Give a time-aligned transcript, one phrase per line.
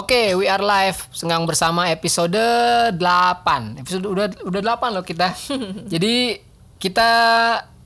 [0.00, 2.96] Oke, we are live senggang bersama episode 8.
[3.84, 5.36] Episode udah udah 8 loh kita.
[5.92, 6.40] Jadi
[6.80, 7.10] kita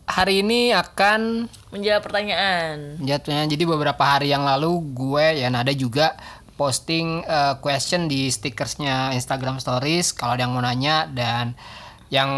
[0.07, 3.03] hari ini akan menjawab pertanyaan.
[3.03, 6.15] Jatuhnya jadi beberapa hari yang lalu gue ya Nada juga
[6.55, 11.59] posting uh, question di stickersnya Instagram Stories kalau ada yang mau nanya dan
[12.15, 12.31] yang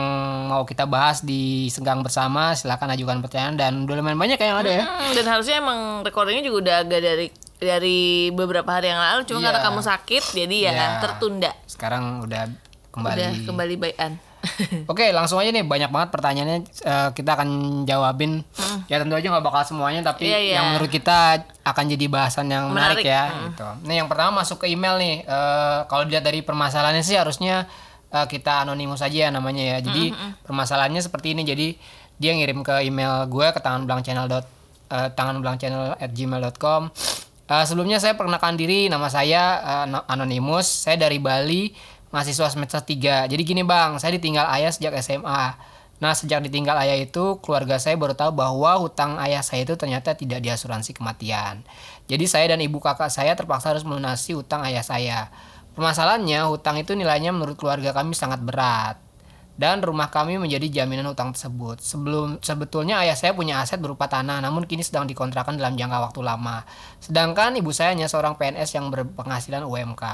[0.49, 4.73] mau kita bahas di senggang bersama silahkan ajukan pertanyaan dan udah lumayan banyak yang ada
[4.73, 4.85] ya.
[4.89, 9.39] Hmm, dan harusnya emang recordingnya juga udah agak dari dari beberapa hari yang lalu cuma
[9.39, 9.47] Iya.
[9.49, 10.89] karena kamu sakit jadi ya Iya.
[11.01, 11.51] tertunda.
[11.65, 12.53] Sekarang udah
[12.91, 13.17] kembali.
[13.17, 14.13] Udah kembali bayan.
[14.87, 17.49] Oke, langsung aja nih banyak banget pertanyaannya eh, kita akan
[17.83, 18.47] jawabin.
[18.87, 20.55] Ya tentu aja nggak bakal semuanya tapi Iya, iya.
[20.57, 23.05] yang menurut kita akan jadi bahasan yang menarik, Menarik.
[23.05, 23.67] ya gitu.
[23.83, 25.23] Nih yang pertama masuk ke email nih.
[25.23, 27.67] Eh, kalau dilihat dari permasalahannya sih harusnya
[28.07, 29.79] eh, kita anonimus aja ya namanya ya.
[29.83, 31.43] Jadi permasalahannya seperti ini.
[31.43, 31.67] Jadi
[32.15, 34.47] dia ngirim ke email gue ke tangan belang channel dot
[34.89, 36.93] eh, tangan belang channel at gmail.com
[37.47, 41.71] Eh, sebelumnya saya perkenalkan diri nama saya eh, ano- anonimus saya dari Bali
[42.11, 45.55] mahasiswa semester 3 jadi gini bang saya ditinggal ayah sejak SMA
[46.03, 50.13] nah sejak ditinggal ayah itu keluarga saya baru tahu bahwa hutang ayah saya itu ternyata
[50.13, 51.65] tidak diasuransi kematian.
[52.05, 55.33] Jadi saya dan ibu kakak saya terpaksa harus melunasi hutang ayah saya.
[55.73, 59.06] Permasalahannya hutang itu nilainya menurut keluarga kami sangat berat
[59.57, 61.81] dan rumah kami menjadi jaminan utang tersebut.
[61.81, 66.21] Sebelum sebetulnya ayah saya punya aset berupa tanah, namun kini sedang dikontrakan dalam jangka waktu
[66.21, 66.69] lama.
[67.01, 70.05] Sedangkan ibu saya hanya seorang PNS yang berpenghasilan UMK.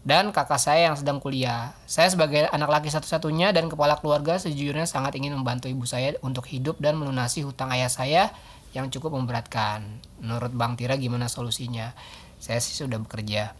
[0.00, 1.76] Dan kakak saya yang sedang kuliah.
[1.84, 6.48] Saya sebagai anak laki satu-satunya dan kepala keluarga sejujurnya sangat ingin membantu ibu saya untuk
[6.48, 8.32] hidup dan melunasi hutang ayah saya
[8.72, 9.84] yang cukup memberatkan.
[10.24, 11.92] Menurut Bang Tira gimana solusinya?
[12.40, 13.52] Saya sih sudah bekerja.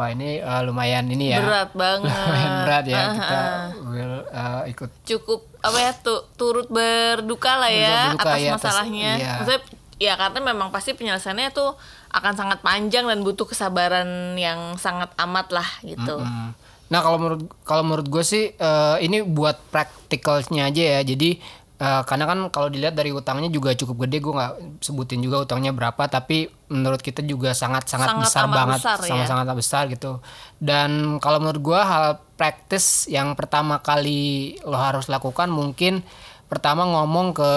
[0.00, 2.08] Wah ini eh, lumayan ini ya Berat banget.
[2.08, 3.40] lumayan berat ya kita
[3.84, 8.64] will uh, ikut Cukup apa ya tu- turut berduka lah ya Berduka, atas ya, atas-
[8.64, 9.10] masalahnya.
[9.14, 9.32] iya.
[9.36, 9.60] Maksudnya
[10.00, 11.76] ya karena memang pasti penyelesaiannya tuh
[12.08, 16.16] akan sangat panjang dan butuh kesabaran yang sangat amat lah gitu.
[16.16, 16.56] Hmm.
[16.88, 21.00] Nah kalau menurut kalau menurut gue sih eh, ini buat practicalnya aja ya.
[21.04, 21.36] Jadi
[21.80, 25.72] eh, karena kan kalau dilihat dari utangnya juga cukup gede, gue nggak sebutin juga utangnya
[25.72, 29.08] berapa, tapi menurut kita juga sangat sangat, Sangat besar banget, besar, ya.
[29.08, 30.12] sangat sangat besar gitu.
[30.56, 34.20] Dan kalau menurut gue hal praktis yang pertama kali
[34.62, 36.04] lo harus lakukan mungkin
[36.46, 37.50] pertama ngomong ke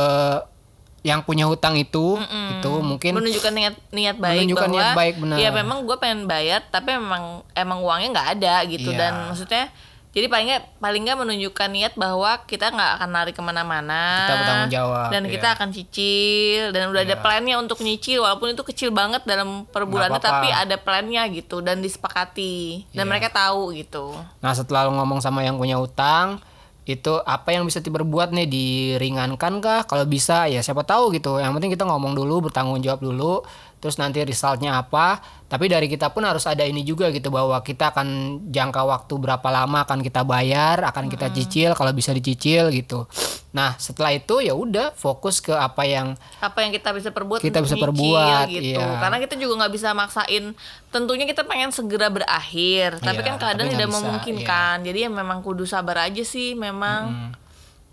[1.03, 2.15] yang punya hutang itu,
[2.53, 5.35] itu mungkin menunjukkan niat niat baik Menunjukkan bahwa niat baik, benar.
[5.35, 8.99] ya memang gue pengen bayar tapi memang emang uangnya nggak ada gitu Iya.
[9.03, 9.63] dan maksudnya
[10.13, 14.29] jadi paling nggak paling nggak menunjukkan niat bahwa kita nggak akan lari ke mana-mana.
[14.29, 15.31] Kita bertanggung jawab, dan iya.
[15.33, 19.89] kita akan cicil dan udah ada plannya untuk nyicil walaupun itu kecil banget dalam per
[19.89, 22.85] bulannya tapi ada plannya gitu dan disepakati.
[22.93, 23.09] Dan Iya.
[23.09, 24.13] mereka tahu gitu.
[24.37, 26.37] Nah setelah lo ngomong sama yang punya utang
[26.85, 28.45] itu apa yang bisa diperbuat nih?
[28.45, 31.41] Diringankan kah kalau bisa ya siapa tahu gitu.
[31.41, 33.41] Yang penting kita ngomong dulu bertanggung jawab dulu
[33.83, 35.19] terus nanti resultnya apa.
[35.43, 38.07] Tapi dari kita pun harus ada ini juga gitu bahwa kita akan
[38.47, 43.05] jangka waktu berapa lama akan kita bayar akan kita cicil kalau bisa dicicil gitu.
[43.51, 47.59] Nah setelah itu ya udah fokus ke apa yang apa yang kita bisa perbuat Kita
[47.59, 48.81] bisa nyicil perbuat, gitu.
[48.81, 48.97] iya.
[48.97, 50.57] karena kita juga nggak bisa maksain
[50.89, 54.75] tentunya kita pengen segera berakhir tapi Iya, kan nggak tidak bisa, memungkinkan.
[54.81, 57.35] jadi ya memang kudu sabar aja sih memang.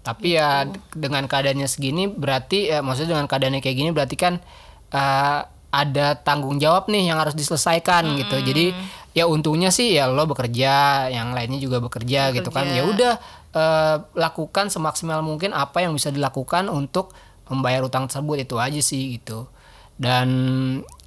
[0.01, 4.41] Tapi ya d- dengan keadaannya segini berarti ya maksudnya dengan keadaannya kayak gini berarti kan
[4.97, 8.37] eh, ada tanggung jawab nih yang harus diselesaikan gitu.
[8.43, 8.75] Jadi
[9.15, 12.67] ya untungnya sih ya lo bekerja, yang lainnya juga bekerja, gitu kan.
[12.71, 13.15] Ya udah
[13.55, 17.15] eh, lakukan semaksimal mungkin apa yang bisa dilakukan untuk
[17.51, 19.47] membayar utang tersebut itu aja sih gitu.
[19.95, 20.29] Dan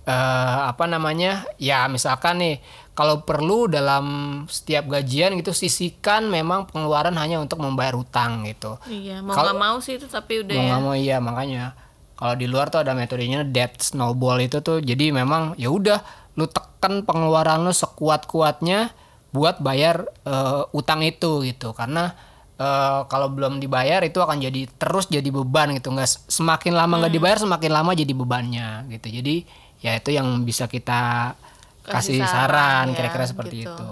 [0.08, 1.44] eh, apa namanya?
[1.60, 2.56] Ya misalkan nih
[2.94, 4.06] kalau perlu dalam
[4.46, 8.78] setiap gajian gitu sisihkan memang pengeluaran hanya untuk membayar utang gitu.
[8.86, 11.74] iya mau nggak mau sih itu tapi udah Mau ya nggak mau iya makanya
[12.14, 14.80] kalau di luar tuh ada metodenya debt snowball itu tuh.
[14.80, 16.00] Jadi memang ya udah
[16.34, 18.90] lu tekan pengeluaran lu sekuat kuatnya
[19.30, 21.74] buat bayar eh, utang itu gitu.
[21.74, 22.14] Karena
[22.56, 25.92] eh, kalau belum dibayar itu akan jadi terus jadi beban gitu.
[25.92, 27.00] Nggak semakin lama Hmm.
[27.06, 29.10] nggak dibayar semakin lama jadi bebannya gitu.
[29.10, 29.36] Jadi
[29.84, 31.36] ya itu yang bisa kita
[31.84, 33.76] kasih, saran ya, kira-kira seperti gitu.
[33.76, 33.88] itu.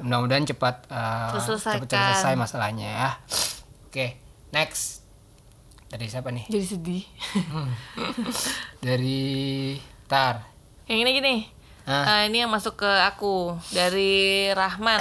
[0.00, 1.84] Mudah-mudahan cepat Terselesaikan.
[1.84, 3.10] cepat selesai masalahnya ya.
[3.84, 4.16] Oke
[4.48, 5.03] next
[5.94, 6.50] dari siapa nih?
[6.50, 7.04] Jadi sedih.
[8.82, 9.22] Dari
[10.10, 10.42] Tar.
[10.90, 11.34] Yang ini gini.
[11.86, 12.26] Hah?
[12.26, 13.54] Eh, ini yang masuk ke aku.
[13.70, 14.98] Dari Rahman.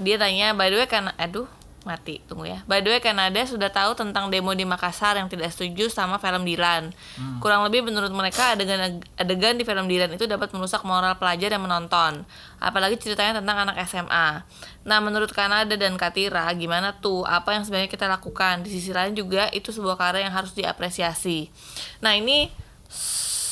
[0.00, 1.44] Dia tanya by the way kan aduh
[1.88, 2.60] mati tunggu ya.
[2.68, 6.44] By the way Kanada sudah tahu tentang demo di Makassar yang tidak setuju sama film
[6.44, 6.92] Dilan.
[7.40, 11.64] Kurang lebih menurut mereka adegan adegan di film Dilan itu dapat merusak moral pelajar yang
[11.64, 12.28] menonton.
[12.60, 14.44] Apalagi ceritanya tentang anak SMA
[14.80, 17.24] nah menurut Kanada dan Katira gimana tuh?
[17.28, 18.64] Apa yang sebenarnya kita lakukan?
[18.64, 21.52] Di sisi lain juga itu sebuah karya yang harus diapresiasi.
[22.00, 22.48] Nah ini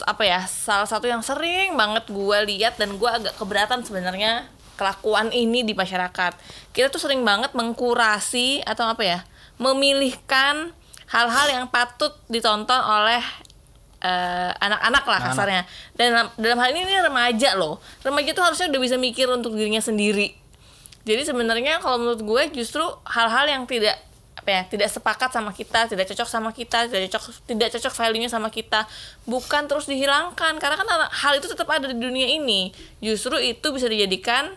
[0.05, 0.45] apa ya?
[0.49, 4.49] Salah satu yang sering banget gue lihat dan gue agak keberatan sebenarnya
[4.79, 6.39] kelakuan ini di masyarakat.
[6.71, 9.21] Kita tuh sering banget mengkurasi atau apa ya
[9.59, 10.71] memilihkan
[11.11, 13.21] hal-hal yang patut ditonton oleh
[14.01, 15.63] eh, anak-anak lah kasarnya.
[15.99, 17.83] Dan dalam, dalam hal ini ini remaja loh.
[18.07, 20.33] Remaja tuh harusnya udah bisa mikir untuk dirinya sendiri.
[21.03, 23.97] Jadi sebenarnya kalau menurut gue justru hal-hal yang tidak
[24.39, 28.31] apa ya tidak sepakat sama kita tidak cocok sama kita tidak cocok tidak cocok value-nya
[28.31, 28.87] sama kita
[29.25, 30.61] bukan terus dihilangkan.
[30.61, 32.71] Karena kan hal itu tetap ada di dunia ini.
[33.01, 34.53] Justru itu bisa dijadikan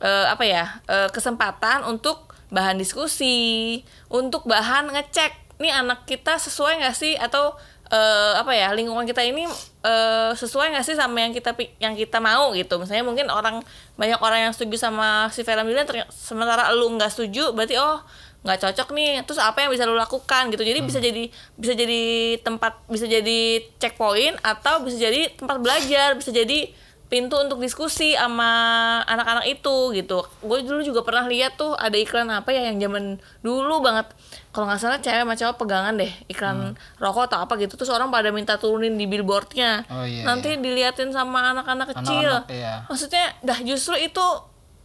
[0.00, 6.80] eh, apa ya eh, kesempatan untuk bahan diskusi untuk bahan ngecek nih anak kita sesuai
[6.80, 7.14] nggak sih?
[7.18, 7.58] Atau
[7.90, 9.44] eh, apa ya lingkungan kita ini
[9.84, 11.52] eh, sesuai nggak sih sama yang kita
[11.82, 12.78] yang kita mau gitu.
[12.80, 13.60] Misalnya mungkin orang
[13.98, 18.00] banyak orang yang setuju sama si film ini sementara lu nggak setuju berarti oh
[18.46, 19.26] nggak cocok nih.
[19.26, 20.48] Terus apa yang bisa lu lakukan?
[20.54, 20.62] Gitu.
[20.62, 21.24] Jadi bisa jadi
[21.58, 22.02] bisa jadi
[22.40, 26.70] tempat bisa jadi checkpoint atau bisa jadi tempat belajar bisa jadi
[27.08, 30.28] pintu untuk diskusi sama anak-anak itu gitu.
[30.44, 34.12] Gue dulu juga pernah lihat tuh ada iklan apa ya yang zaman dulu banget.
[34.52, 37.80] Kalau nggak salah cewek sama cowok pegangan deh iklan rokok atau apa gitu.
[37.80, 39.88] Terus orang pada minta turunin di billboardnya.
[39.88, 42.44] Oh, iya, nanti diliatin sama anak-anak kecil.
[42.44, 42.84] Anak-anak, iya.
[42.84, 44.24] maksudnya dah justru itu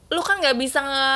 [0.07, 1.07] lu kan nggak bisa nge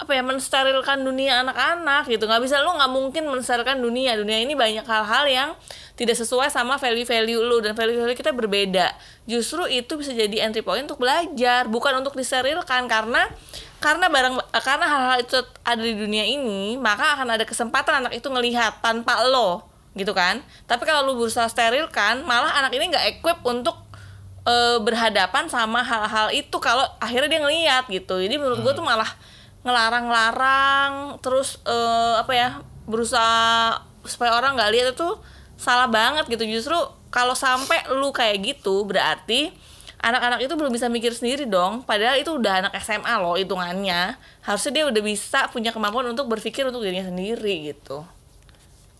[0.00, 2.24] apa ya mensterilkan dunia anak-anak gitu.
[2.24, 4.16] Nggak bisa lu nggak mungkin mensterilkan dunia.
[4.16, 5.50] Dunia ini banyak hal-hal yang
[5.92, 8.96] tidak sesuai sama value-value lu dan value-value kita berbeda.
[9.28, 12.88] Justru itu bisa jadi entry point untuk belajar bukan untuk disterilkan.
[12.88, 13.28] Karena
[13.84, 18.32] karena barang karena hal-hal itu ada di dunia ini maka akan ada kesempatan anak itu
[18.32, 20.40] ngelihat tanpa lo gitu kan.
[20.64, 23.76] Tapi kalau lu berusaha sterilkan malah anak ini nggak equip untuk
[24.48, 28.16] eh, berhadapan sama hal-hal itu kalau akhirnya dia ngeliat gitu.
[28.16, 29.12] Jadi menurut gue tuh malah
[29.60, 32.48] ngelarang-larang terus eh, apa ya
[32.88, 35.08] berusaha supaya orang nggak lihat itu
[35.60, 36.44] salah banget gitu.
[36.48, 36.76] Justru
[37.12, 39.52] kalau sampai lu kayak gitu berarti
[40.00, 41.84] anak-anak itu belum bisa mikir sendiri dong.
[41.84, 44.16] Padahal itu udah anak SMA loh hitungannya.
[44.40, 48.00] Harusnya dia udah bisa punya kemampuan untuk berpikir untuk dirinya sendiri gitu.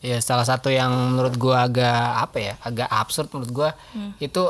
[0.00, 4.12] Ya salah satu yang menurut gua agak apa ya, agak absurd menurut gua Hmm.
[4.16, 4.42] itu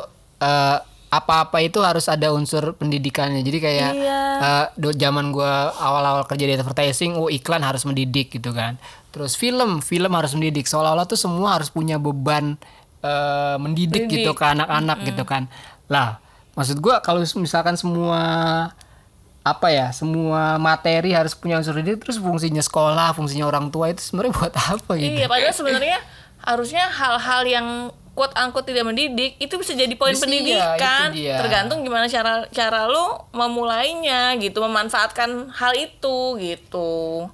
[0.43, 0.79] eh,
[1.11, 3.43] apa-apa itu harus ada unsur pendidikannya.
[3.43, 4.21] Jadi kayak Iya.
[4.75, 8.79] do- zaman gua awal-awal kerja di advertising, oh iklan harus mendidik gitu kan.
[9.11, 10.65] Terus film, film harus mendidik.
[10.65, 12.55] Seolah-olah tuh semua harus punya beban
[13.01, 14.29] eh, mendidik Mendidik.
[14.29, 15.49] gitu ke anak-anak gitu kan.
[15.89, 16.21] Lah,
[16.53, 18.21] maksud gua kalau misalkan semua
[19.41, 24.05] apa ya semua materi harus punya unsur didik terus fungsinya sekolah fungsinya orang tua itu
[24.05, 25.99] sebenarnya buat apa gitu Iya, padahal sebenarnya
[26.45, 27.67] harusnya hal-hal yang
[28.21, 31.09] quote unquote tidak mendidik itu bisa jadi poin Bisa, pendidikan.
[31.11, 31.41] dia.
[31.41, 33.01] Tergantung gimana cara cara lu
[33.33, 37.25] memulainya gitu, memanfaatkan hal itu gitu.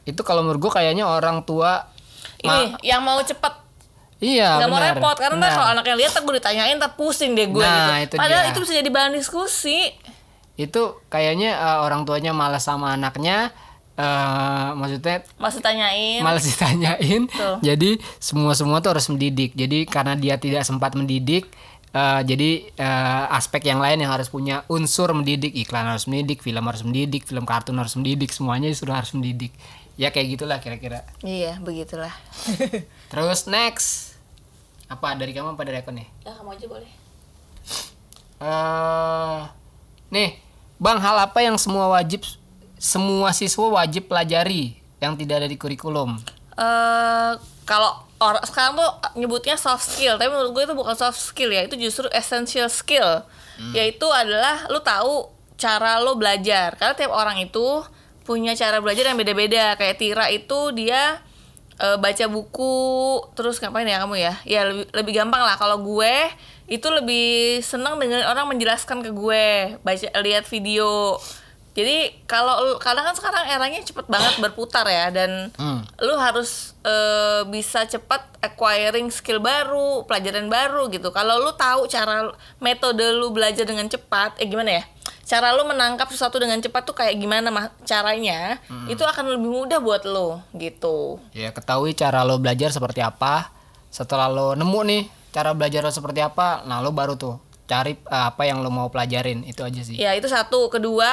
[0.00, 1.90] itu kalau menurut gue kayaknya orang tua
[2.38, 3.52] Ini yang mau cepet
[4.18, 7.98] iya nggak mau repot karena kalau anaknya lihat gue ditanyain tak pusing deh gue Nah,
[8.00, 8.14] gitu.
[8.14, 8.50] itu Padahal dia.
[8.50, 9.92] itu bisa jadi bahan diskusi.
[10.54, 13.48] itu kayaknya eh, orang tuanya malas sama anaknya
[14.00, 16.20] eh maksudnya Masih tanyain.
[16.20, 17.54] malas ditanyain Betul.
[17.60, 21.44] jadi semua semua tuh harus mendidik jadi karena dia tidak sempat mendidik
[21.90, 26.64] eh, jadi eh, aspek yang lain yang harus punya unsur mendidik iklan harus mendidik film
[26.64, 29.52] harus mendidik film kartun harus mendidik semuanya sudah harus mendidik
[29.94, 32.14] ya kayak gitulah kira-kira Iya, begitulah.
[33.10, 34.16] terus next
[34.86, 36.90] apa dari kamu apa dari aku nih ya kamu aja boleh.
[38.40, 39.40] eh
[40.08, 40.30] nih,
[40.76, 42.24] Bang, hal apa yang semua wajib
[42.80, 46.16] semua siswa wajib pelajari yang tidak ada di kurikulum?
[46.60, 47.32] eh
[47.64, 51.64] kalau orang sekarang tuh nyebutnya soft skill, tapi menurut gue itu bukan soft skill ya,
[51.64, 53.24] itu justru essential skill.
[53.76, 55.28] Yaitu adalah lu tahu
[55.60, 56.74] cara lo belajar.
[56.80, 57.84] Karena tiap orang itu
[58.24, 59.76] punya cara belajar yang beda-beda.
[59.76, 61.20] Kayak Tira itu dia
[61.76, 62.76] eh, baca buku,
[63.36, 64.34] terus ngapain ya kamu ya?
[64.48, 66.14] Ya lebih, lebih gampang lah kalau gue
[66.70, 71.20] itu lebih senang dengan orang menjelaskan ke gue, baca lihat video.
[71.70, 75.86] Jadi kalau lu- karena kan sekarang eranya cepet banget berputar ya dan Hmm.
[75.98, 81.10] lu harus eh, bisa cepat acquiring skill baru, pelajaran baru gitu.
[81.10, 84.84] Kalau lu tahu cara metode lu belajar dengan cepat, eh gimana ya?
[85.22, 88.58] Cara lu menangkap sesuatu dengan cepat tuh kayak gimana mah caranya?
[88.86, 91.20] Itu akan lebih mudah buat lu gitu.
[91.30, 93.52] Ya ketahui cara lo belajar seperti apa.
[93.86, 97.36] Setelah lo nemu nih cara belajar lo seperti apa, nah lo baru tuh
[97.70, 99.94] cari eh, apa yang lo mau pelajarin itu aja sih.
[99.94, 100.66] Ya, itu satu.
[100.66, 101.06] Kedua,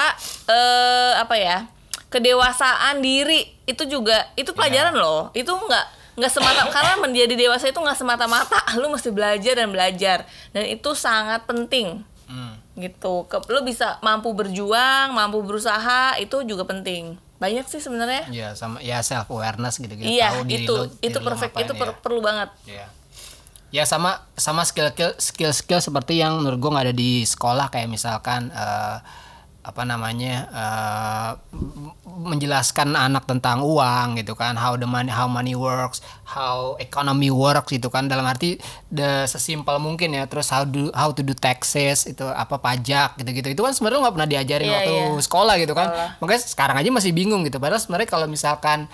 [0.48, 1.70] eh apa ya?
[2.10, 5.30] Kedewasaan diri itu juga itu pelajaran loh.
[5.32, 5.86] Itu nggak
[6.18, 10.92] nggak semata karena menjadi dewasa itu nggak semata-mata lu mesti belajar dan belajar dan itu
[10.92, 12.60] sangat penting Hmm.
[12.76, 13.24] gitu.
[13.24, 17.16] Ke, lu bisa mampu berjuang, mampu berusaha itu juga penting.
[17.38, 18.28] Banyak sih sebenarnya.
[18.28, 20.04] Ya sama ya self awareness gitu gitu.
[20.04, 22.02] Iya, tahu diri itu itu diri lo perfect, ngapain itu per- ya.
[22.04, 22.50] perlu banget.
[22.68, 22.86] Ya.
[23.78, 24.90] Ya sama sama skill
[25.22, 27.70] skill skill seperti yang menurut gue nggak ada di sekolah.
[27.70, 28.98] Kayak misalkan eh,
[29.62, 30.48] apa namanya
[31.52, 31.92] m-
[32.32, 34.56] menjelaskan anak tentang uang gitu kan.
[34.56, 38.08] How the money how money works how economy works gitu kan.
[38.08, 38.58] Dalam arti
[38.90, 40.24] the sesimpel mungkin ya.
[40.26, 44.08] Terus how do how to do taxes itu apa pajak gitu gitu itu kan sebenarnya
[44.08, 45.22] nggak pernah diajarin Iya, waktu iya.
[45.22, 45.88] sekolah gitu kan.
[46.18, 47.60] Makanya sekarang aja masih bingung gitu.
[47.60, 48.88] Padahal sebenarnya kalau misalkan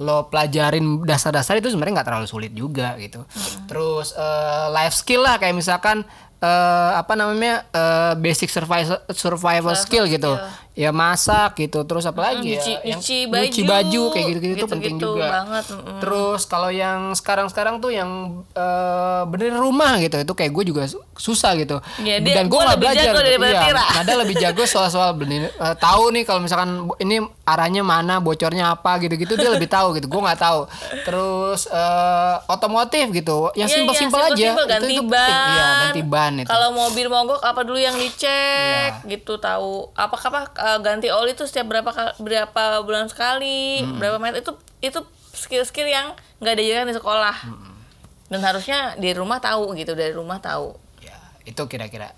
[0.00, 3.20] lo pelajarin dasar-dasar itu sebenarnya nggak terlalu sulit juga gitu.
[3.68, 6.02] Terus eh, life skill lah kayak misalkan
[6.40, 10.32] eh, apa namanya eh, basic survival survival skill gitu
[10.72, 14.54] ya masak gitu terus apa lagi nyuci, ya yang- nyuci nyuci baju, baju kayak gitu-gitu
[14.56, 15.98] tuh penting gitu-gitu juga banget, mm-mm.
[15.98, 18.10] terus kalau yang sekarang-sekarang tuh yang
[18.50, 22.56] eh, benerin rumah gitu itu kayak gue juga su- susah gitu Iya, dia- dan gue
[22.56, 23.44] nggak belajar jago gitu.
[23.44, 23.82] iya.
[23.92, 29.00] Nada lebih jago soal-soal bener eh, tahu nih kalau misalkan ini arahnya mana bocornya apa
[29.00, 30.70] gitu-gitu dia lebih tahu gitu gue nggak tahu
[31.02, 34.22] terus eh, otomotif gitu yang Iya, iya, aja simpel-simpel,
[34.56, 35.18] itu, ganti itu ban.
[35.20, 35.50] penting.
[35.50, 39.08] iya ganti ban itu Kalau mobil mogok apa dulu yang dicek Iya.
[39.08, 39.90] gitu tahu.
[39.92, 43.96] Apakah apa eh, ganti oli itu setiap berapa berapa bulan sekali, Hmm.
[43.96, 45.00] berapa meter itu itu
[45.32, 47.36] skill-skill yang nggak diajarkan di sekolah.
[47.42, 47.80] Hmm.
[48.28, 50.76] Dan harusnya di rumah tahu gitu, dari rumah tahu.
[51.00, 52.12] ya itu kira-kira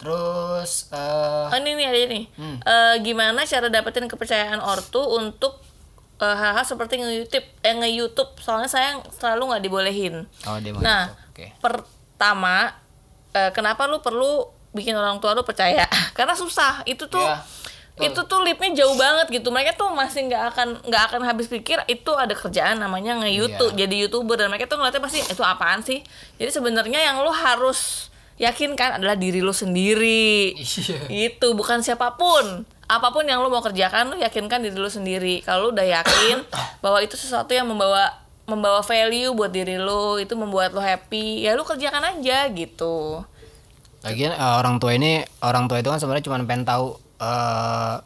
[0.00, 2.20] terus eh, Oh ini nih ada ini.
[2.32, 2.56] Hmm.
[2.58, 5.60] Eh, gimana cara dapetin kepercayaan ortu untuk
[6.16, 10.14] eh, hal-hal seperti nge-YouTube, eh nge-YouTube soalnya saya selalu nggak dibolehin.
[10.46, 12.72] oh dia mau Nah, oke pertama
[13.30, 15.86] kenapa lu perlu bikin orang tua lu percaya?
[16.16, 16.82] Karena susah.
[16.86, 17.22] Itu tuh
[18.00, 19.52] Iya, itu tuh lipnya jauh banget gitu.
[19.52, 23.84] Mereka tuh masih nggak akan nggak akan habis pikir itu ada kerjaan namanya nge-YouTube, Iya.
[23.84, 26.00] jadi YouTuber dan mereka tuh ngeliatnya pasti itu apaan sih?
[26.40, 28.08] Jadi sebenarnya yang lu harus
[28.40, 30.56] yakinkan adalah diri lu sendiri.
[30.56, 31.28] Iya.
[31.28, 32.64] Itu bukan siapa pun.
[32.88, 35.44] Apa pun yang lu mau kerjakan lu yakinkan diri lu sendiri.
[35.44, 36.40] Kalau lu udah yakin
[36.84, 38.16] bahwa itu sesuatu yang membawa
[38.48, 43.22] membawa value buat diri lu, itu membuat lu happy, ya lu kerjakan aja gitu.
[44.00, 46.86] Lagian eh, orang tua ini orang tua itu kan sebenarnya cuma pengen tahu
[47.20, 47.96] eh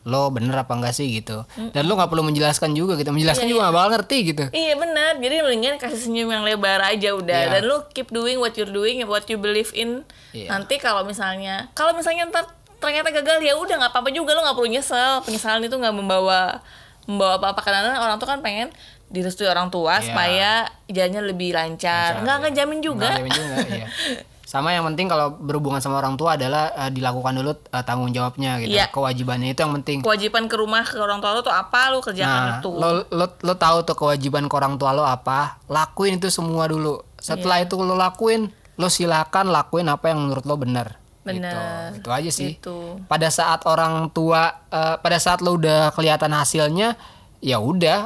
[0.00, 1.44] lo bener apa enggak sih gitu.
[1.76, 3.12] Dan lo nggak perlu menjelaskan juga gitu.
[3.12, 4.44] Menjelaskan juga nggak bakal ngerti gitu.
[4.48, 5.20] Iya benar.
[5.20, 7.40] Jadi mendingan kasih senyum yang lebar aja udah.
[7.44, 7.52] Iya.
[7.52, 10.00] Dan lu keep doing what you're doing, what you believe in.
[10.32, 10.56] Iya.
[10.56, 12.48] Nanti kalau misalnya, kalau misalnya ntar
[12.80, 15.20] ternyata gagal ya udah nggak apa-apa juga lu nggak perlu nyesel.
[15.20, 16.64] Penyesalan itu nggak membawa
[17.04, 18.72] membawa apa-apa karena orang tuh kan pengen
[19.12, 20.06] direstui orang tua Iya.
[20.08, 20.50] supaya
[20.88, 22.24] jalannya lebih lancar.
[22.24, 23.04] Nggak ngejamin juga.
[23.04, 23.86] Nggak jamin juga, iya.
[24.50, 28.58] Sama yang penting kalau berhubungan sama orang tua adalah eh, dilakukan dulu eh, tanggung jawabnya
[28.58, 28.74] gitu.
[28.74, 28.90] Iya.
[28.90, 30.02] Kewajibannya itu yang penting.
[30.02, 32.70] Kewajiban ke rumah ke orang tua lu tuh apa Nah, kerjakan itu.
[32.74, 35.62] lo lo lo tahu tuh kewajiban ke orang tua lo apa?
[35.70, 36.98] Lakuin itu semua dulu.
[37.22, 37.70] Setelah Iya.
[37.70, 40.98] itu lo lakuin, lo silakan lakuin apa yang menurut lo benar.
[41.22, 41.94] Benar.
[41.94, 42.02] Gitu.
[42.02, 42.50] Itu aja sih.
[42.58, 43.06] Gitu.
[43.06, 46.98] Pada saat orang tua, eh, pada saat lo udah kelihatan hasilnya,
[47.40, 47.98] ya udah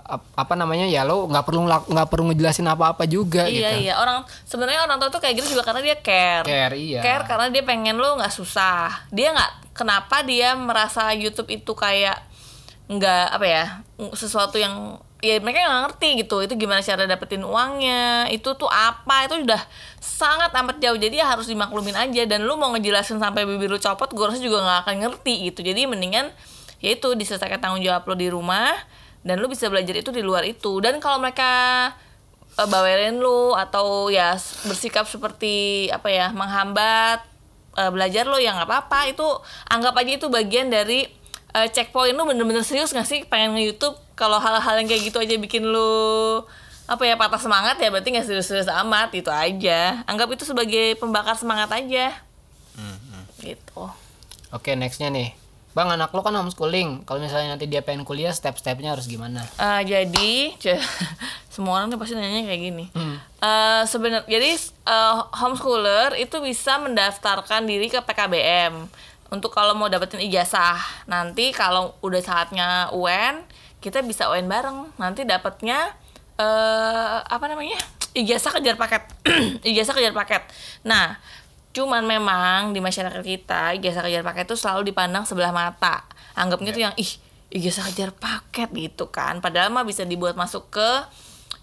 [0.00, 3.80] ap- apa namanya ya lo nggak perlu nggak perlu ngejelasin apa-apa juga Iya gitu.
[3.84, 6.48] iya orang sebenarnya orang tua tuh kayak gitu juga karena dia care.
[6.48, 7.00] Care, iya.
[7.00, 9.04] Care karena dia pengen lo nggak susah.
[9.12, 12.16] Dia nggak kenapa dia merasa YouTube itu kayak
[12.88, 13.64] nggak apa ya
[14.12, 19.28] sesuatu yang ya mereka nggak ngerti gitu itu gimana cara dapetin uangnya itu tuh apa
[19.28, 19.60] itu udah
[20.00, 23.76] sangat amat jauh jadi ya harus dimaklumin aja dan lu mau ngejelasin sampai bibir lu
[23.76, 26.32] copot gue rasa juga nggak akan ngerti gitu jadi mendingan
[26.80, 28.72] ya itu diselesaikan tanggung jawab lo di rumah
[29.20, 30.80] dan lu bisa belajar itu di luar itu.
[30.80, 31.52] Dan kalau mereka
[32.56, 37.20] eh, bawelin lu atau ya bersikap seperti apa ya menghambat
[37.76, 39.00] eh, belajar lo ya nggak apa-apa.
[39.12, 39.28] Itu
[39.68, 41.04] anggap aja itu bagian dari
[41.52, 43.20] eh, checkpoint lu bener-bener serius nggak sih?
[43.28, 46.44] Pengen nge YouTube kalau hal-hal yang kayak gitu aja bikin lu
[46.90, 49.12] apa ya patah semangat ya berarti nggak serius-serius amat.
[49.12, 50.00] Itu aja.
[50.08, 52.16] Anggap itu sebagai pembakar semangat aja.
[53.40, 53.84] Gitu.
[54.52, 55.32] Oke nextnya nih,
[55.70, 57.06] bang anak lo kan homeschooling.
[57.06, 59.46] Kalau misalnya nanti dia pengen kuliah, step-stepnya harus gimana?
[59.54, 60.30] Eh, jadi
[61.54, 62.84] semua orang tuh pasti nanya kayak gini.
[63.40, 68.74] Eh sebenarnya jadi eh, homeschooler itu bisa mendaftarkan diri ke PKBM
[69.30, 71.06] untuk kalau mau dapetin ijazah.
[71.06, 73.46] Nanti kalau udah saatnya UN,
[73.78, 74.90] kita bisa UN bareng.
[74.98, 75.94] Nanti dapatnya
[76.40, 77.78] eh apa namanya?
[78.10, 79.02] ijazah kejar paket.
[79.70, 80.42] ijazah kejar paket.
[80.82, 81.14] Nah,
[81.70, 86.02] Cuman memang di masyarakat kita ijazah kejar paket itu selalu dipandang sebelah mata.
[86.34, 87.10] Anggapnya tuh yang ih
[87.54, 89.38] ijazah kejar paket gitu kan.
[89.38, 90.90] Padahal mah bisa dibuat masuk ke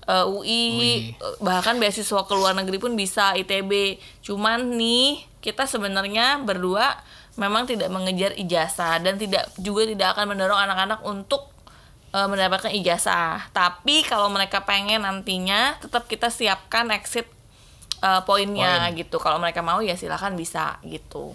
[0.08, 1.12] eh, UI,
[1.44, 4.00] bahkan beasiswa ke luar negeri pun bisa ITB.
[4.24, 7.00] Cuman nih kita sebenarnya berdua
[7.38, 11.52] memang tidak mengejar ijazah dan tidak juga tidak akan mendorong anak-anak untuk
[12.16, 13.52] eh, mendapatkan ijazah.
[13.52, 17.37] Tapi kalau mereka pengen nantinya tetap kita siapkan exit
[18.00, 19.18] eh, poinnya gitu.
[19.18, 21.34] Kalau mereka mau ya silakan bisa gitu.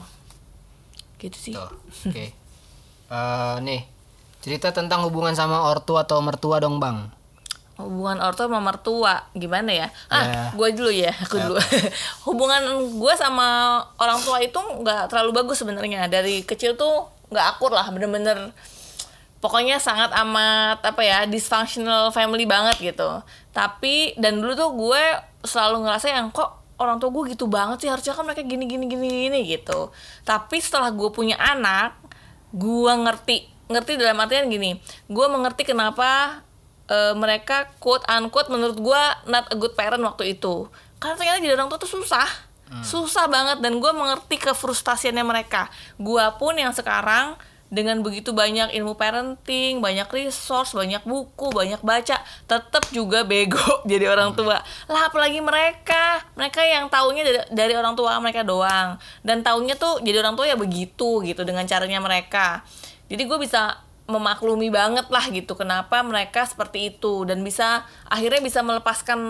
[1.16, 1.54] Gitu sih.
[1.54, 2.34] Oke.
[3.08, 3.82] Eh, nih
[4.38, 7.06] cerita tentang hubungan sama ortu atau mertua dong bang.
[7.72, 10.42] hubungan ortu sama mertua gimana ya ah Ya.
[10.52, 11.58] gue dulu ya aku dulu
[12.28, 17.72] hubungan gue sama orang tua itu nggak terlalu bagus sebenarnya dari kecil tuh nggak akur
[17.72, 18.52] lah bener-bener
[19.38, 23.18] pokoknya sangat amat apa ya dysfunctional family banget gitu
[23.50, 25.02] tapi dan dulu tuh gue
[25.42, 28.90] selalu ngerasa yang kok orang tua gue gitu banget sih harusnya kan mereka gini gini
[28.90, 29.94] gini gini gitu.
[30.26, 31.94] Tapi setelah gue punya anak
[32.52, 34.76] gue ngerti ngerti dalam artian gini
[35.08, 36.42] gue mengerti kenapa
[36.90, 40.66] eh, mereka quote unquote menurut gue not a good parent waktu itu.
[40.98, 42.28] Karena ternyata jadi orang tua tuh susah.
[42.80, 45.68] Susah banget dan gue mengerti kefrustasiannya mereka.
[46.00, 47.36] Gue pun yang sekarang
[47.72, 54.12] dengan begitu banyak ilmu parenting, banyak resource, banyak buku, banyak baca, tetap juga bego jadi
[54.12, 54.60] orang tua.
[54.92, 60.20] Lah apalagi mereka, mereka yang taunya dari, orang tua mereka doang dan taunya tuh jadi
[60.20, 62.60] orang tua ya begitu gitu dengan caranya mereka.
[63.08, 68.60] Jadi gue bisa memaklumi banget lah gitu kenapa mereka seperti itu dan bisa akhirnya bisa
[68.60, 69.20] melepaskan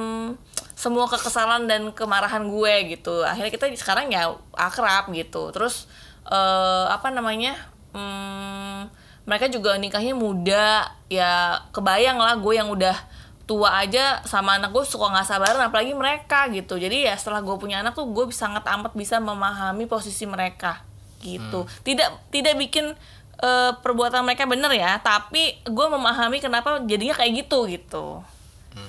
[0.74, 3.22] semua kekesalan dan kemarahan gue gitu.
[3.22, 5.54] Akhirnya kita sekarang ya akrab gitu.
[5.54, 5.86] Terus
[6.26, 7.71] eh, apa namanya?
[7.92, 8.80] Hmm,
[9.24, 10.90] mereka juga nikahnya muda.
[11.08, 12.96] Ya kebayang lah gue yang udah
[13.44, 16.78] tua aja sama anak gue suka nggak sabaran apalagi mereka gitu.
[16.78, 20.82] Jadi ya setelah gue punya anak tuh gue sangat amat bisa memahami posisi mereka
[21.20, 21.68] gitu.
[21.84, 22.96] Tidak tidak bikin
[23.42, 28.06] eh, perbuatan mereka bener ya tapi gue memahami kenapa jadinya kayak gitu gitu.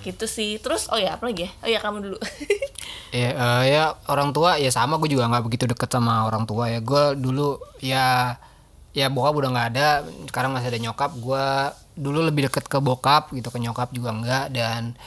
[0.05, 0.61] Gitu sih.
[0.63, 1.51] Terus oh ya apa lagi ya?
[1.65, 2.19] Oh ya kamu dulu.
[3.13, 6.65] Ya, eh, ya orang tua ya sama gue juga nggak begitu deket sama orang tua
[6.65, 6.81] ya.
[6.81, 8.41] Gue dulu ya
[8.93, 9.87] ya bokap udah nggak ada
[10.29, 11.11] sekarang masih ada nyokap.
[11.17, 11.45] Gue
[11.93, 14.97] dulu lebih deket ke bokap gitu ke nyokap juga enggak dan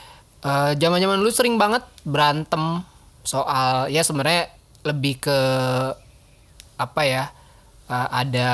[0.79, 2.87] zaman zaman dulu sering banget berantem
[3.27, 4.47] soal ya sebenarnya
[4.87, 5.39] lebih ke
[6.79, 7.25] apa ya
[7.91, 8.51] eh, ada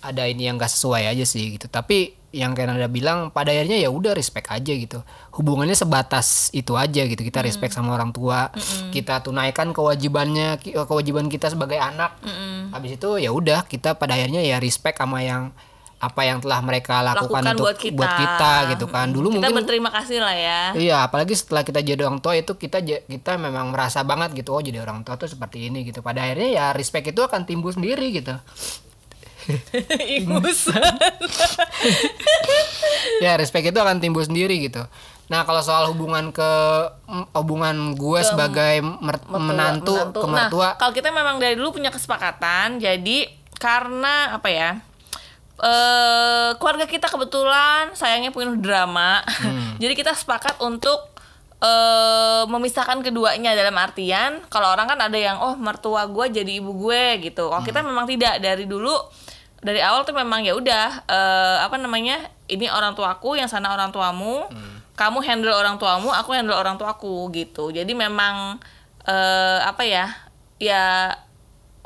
[0.00, 1.68] ada ini yang gak sesuai aja sih gitu.
[1.68, 5.02] Tapi yang kayak Nada bilang pada akhirnya ya udah respect aja gitu
[5.40, 7.24] hubungannya sebatas itu aja gitu.
[7.24, 8.52] Kita respect sama orang tua.
[8.92, 12.20] Kita tunaikan kewajibannya kewajiban kita sebagai anak.
[12.76, 15.48] Habis itu ya udah kita pada akhirnya ya respect sama yang
[16.00, 18.16] apa yang telah mereka lakukan, lakukan untuk buat kita.
[18.16, 19.12] kita gitu kan.
[19.12, 20.60] Dulu kita mungkin berterima kasih lah ya.
[20.72, 24.64] Iya, apalagi setelah kita jadi orang tua itu kita kita memang merasa banget gitu, oh
[24.64, 26.00] jadi orang tua tuh seperti ini gitu.
[26.00, 28.32] Pada akhirnya ya respect itu akan timbul sendiri gitu.
[30.20, 30.78] ingusan
[33.24, 34.80] Ya respect itu akan timbul sendiri gitu.
[35.30, 36.52] Nah kalau soal hubungan ke
[37.32, 42.76] hubungan gue sebagai mer- menantu, ke mertua, Nah, kalau kita memang dari dulu punya kesepakatan,
[42.76, 44.70] jadi karena apa ya?
[45.60, 49.20] eh keluarga kita kebetulan sayangnya penuh drama.
[49.22, 49.76] Hmm.
[49.82, 50.98] jadi kita sepakat untuk
[51.60, 56.72] eh memisahkan keduanya dalam artian kalau orang kan ada yang oh mertua gue jadi ibu
[56.80, 57.46] gue gitu.
[57.46, 57.68] Kalau Hmm.
[57.68, 58.96] kita memang tidak dari dulu
[59.60, 62.16] dari awal tuh memang ya udah eh, apa namanya?
[62.48, 64.48] Ini orang tuaku, yang sana orang tuamu.
[64.48, 64.79] Hmm.
[65.00, 67.72] Kamu handle orang tuamu, aku handle orang tuaku gitu.
[67.72, 68.60] Jadi memang
[69.00, 70.12] eh apa ya
[70.60, 71.16] ya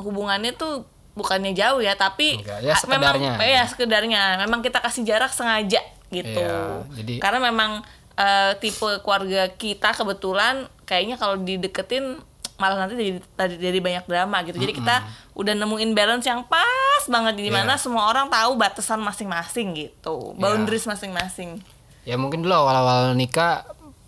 [0.02, 0.82] hubungannya tuh
[1.14, 3.46] bukannya jauh ya tapi Enggak, ya ah, memang sekedarnya.
[3.46, 4.22] ya sekedarnya.
[4.42, 5.78] Memang kita kasih jarak sengaja
[6.10, 6.42] gitu.
[6.42, 7.70] Iya, jadi- karena memang
[8.14, 12.18] eh, tipe keluarga kita kebetulan kayaknya kalau dideketin
[12.54, 13.18] malah nanti jadi
[13.58, 14.58] jadi banyak drama gitu.
[14.58, 15.02] Jadi kita
[15.34, 17.82] udah nemuin balance yang pas banget di mana Iya.
[17.82, 20.34] semua orang tahu batasan masing-masing gitu.
[20.34, 21.58] Boundaries masing-masing
[22.04, 23.64] ya mungkin dulu awal-awal nikah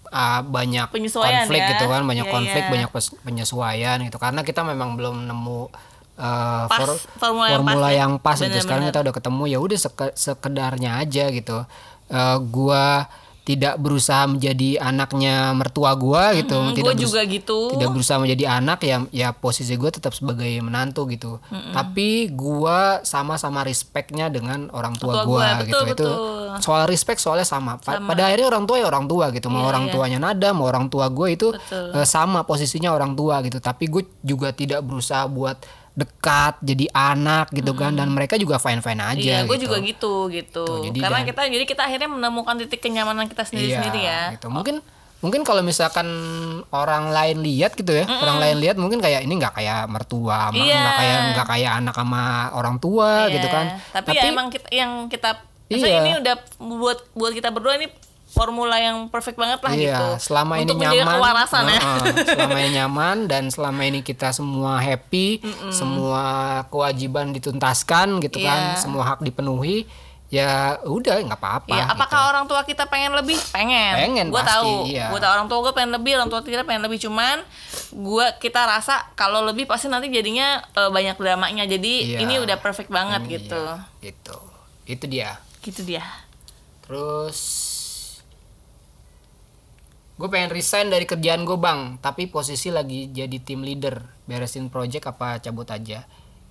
[0.08, 1.68] ah, banyak Penyesuaian konflik ya.
[1.74, 2.70] gitu kan, banyak Iya, konflik, iya.
[2.70, 4.16] banyak penyesuaian gitu.
[4.16, 5.60] Karena kita memang belum nemu
[6.16, 7.98] eh, Pas, for- formula yang pas ya.
[7.98, 8.44] yang pas gitu.
[8.46, 8.62] Bener-bener.
[8.64, 11.58] Sekarang kita udah ketemu ya udah seke- sekedarnya aja gitu.
[12.06, 13.04] Eh, gua
[13.46, 16.58] tidak berusaha menjadi anaknya mertua gua gitu.
[16.66, 20.50] gue tidak berus- juga gitu tidak berusaha menjadi anak ya ya posisi gue tetap sebagai
[20.58, 21.38] menantu gitu
[21.70, 26.58] tapi gua sama-sama respectnya dengan orang tua Tua gua gua, gitu betul, itu betul.
[26.58, 27.78] soal respect soalnya sama.
[27.78, 29.92] Pa- pada akhirnya orang tua ya orang tua gitu mau Iya, orang iya.
[29.92, 31.94] tuanya nada mau orang tua gue itu Betul.
[31.94, 35.62] eh, sama posisinya orang tua gitu tapi gue juga tidak berusaha buat
[35.96, 39.64] dekat jadi anak gitu kan dan mereka juga fine fine aja Iya, gue gitu.
[39.64, 40.64] juga gitu gitu.
[40.84, 44.36] jadi Karena dan- kita jadi kita akhirnya menemukan titik kenyamanan kita sendiri sendiri ya.
[44.36, 44.46] gitu.
[44.46, 44.84] Mungkin
[45.16, 46.04] mungkin kalau misalkan
[46.68, 50.76] orang lain lihat gitu ya, orang lain lihat mungkin kayak ini nggak kayak mertua, Iya.
[50.76, 53.32] nggak kayak nggak kayak anak sama orang tua Iya.
[53.32, 53.66] gitu kan.
[53.90, 56.04] Tapi, ya emang kita yang kita maksudnya Iya.
[56.04, 57.88] ini udah buat buat kita berdua ini
[58.36, 60.06] formula yang perfect banget lah iya, gitu.
[60.28, 61.80] selama Untuk ini nyaman, kewarasan ya.
[61.80, 65.40] Heeh, selama ini nyaman dan selama ini kita semua happy,
[65.72, 66.24] semua
[66.68, 68.78] kewajiban dituntaskan gitu kan, Iya.
[68.78, 69.88] semua hak dipenuhi,
[70.26, 71.70] ya udah nggak apa-apa.
[71.70, 71.94] Iya, gitu.
[71.96, 73.38] apakah orang tua kita pengen lebih?
[73.54, 73.94] Pengen.
[73.96, 74.84] Pengen, Gue tahu.
[74.84, 75.08] iya.
[75.08, 76.98] Gue tahu orang tua gue pengen lebih, orang tua kita pengen lebih.
[77.00, 77.40] Cuman
[77.88, 81.64] gue kita rasa kalau lebih pasti nanti jadinya eh, banyak dramanya.
[81.64, 82.18] Jadi Iya.
[82.20, 83.62] ini udah perfect banget Ini, gitu.
[83.64, 84.36] iya, gitu.
[84.84, 85.38] Itu dia.
[85.62, 86.02] Gitu dia.
[86.86, 87.38] Terus
[90.16, 91.96] gue pengen resign dari kerjaan gue bang.
[91.98, 94.00] Tapi posisi lagi jadi tim leader.
[94.24, 96.02] Beresin project apa cabut aja?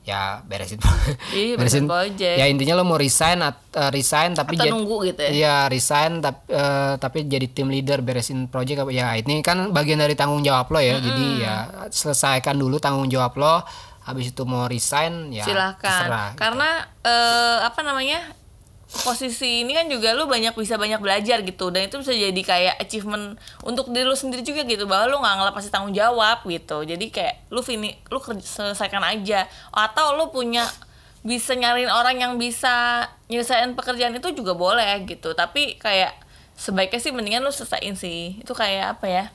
[0.06, 0.78] Ya beresin
[1.34, 2.38] Iya, beresin project.
[2.38, 5.30] ya intinya lo mau resign at- eh, resign tapi Atau nunggu gitu ya?
[5.34, 6.54] Iya resign tapi
[7.02, 10.78] tapi jadi tim leader beresin project apa ya ini kan bagian dari tanggung jawab lo
[10.78, 11.02] ya.
[11.02, 11.56] Jadi ya
[11.90, 13.66] selesaikan dulu tanggung jawab lo.
[14.06, 15.82] Habis itu mau resign ya silahkan.
[16.06, 16.30] terserah.
[16.38, 16.70] karena
[17.02, 18.22] eh, apa namanya
[18.86, 21.74] posisi ini kan juga lu banyak bisa banyak belajar gitu.
[21.74, 25.36] Dan itu bisa jadi kayak achievement untuk diri lu sendiri juga gitu bahwa lu nggak
[25.42, 26.86] ngelepasin tanggung jawab gitu.
[26.86, 29.50] Jadi kayak lu fini lu selesaikan aja.
[29.74, 30.70] Atau lu punya
[31.26, 35.34] bisa nyariin orang yang bisa nyelesain pekerjaan itu juga boleh gitu.
[35.34, 36.14] Tapi kayak
[36.56, 38.38] sebaiknya sih mendingan lu selesaiin sih.
[38.40, 39.26] Itu kayak apa ya?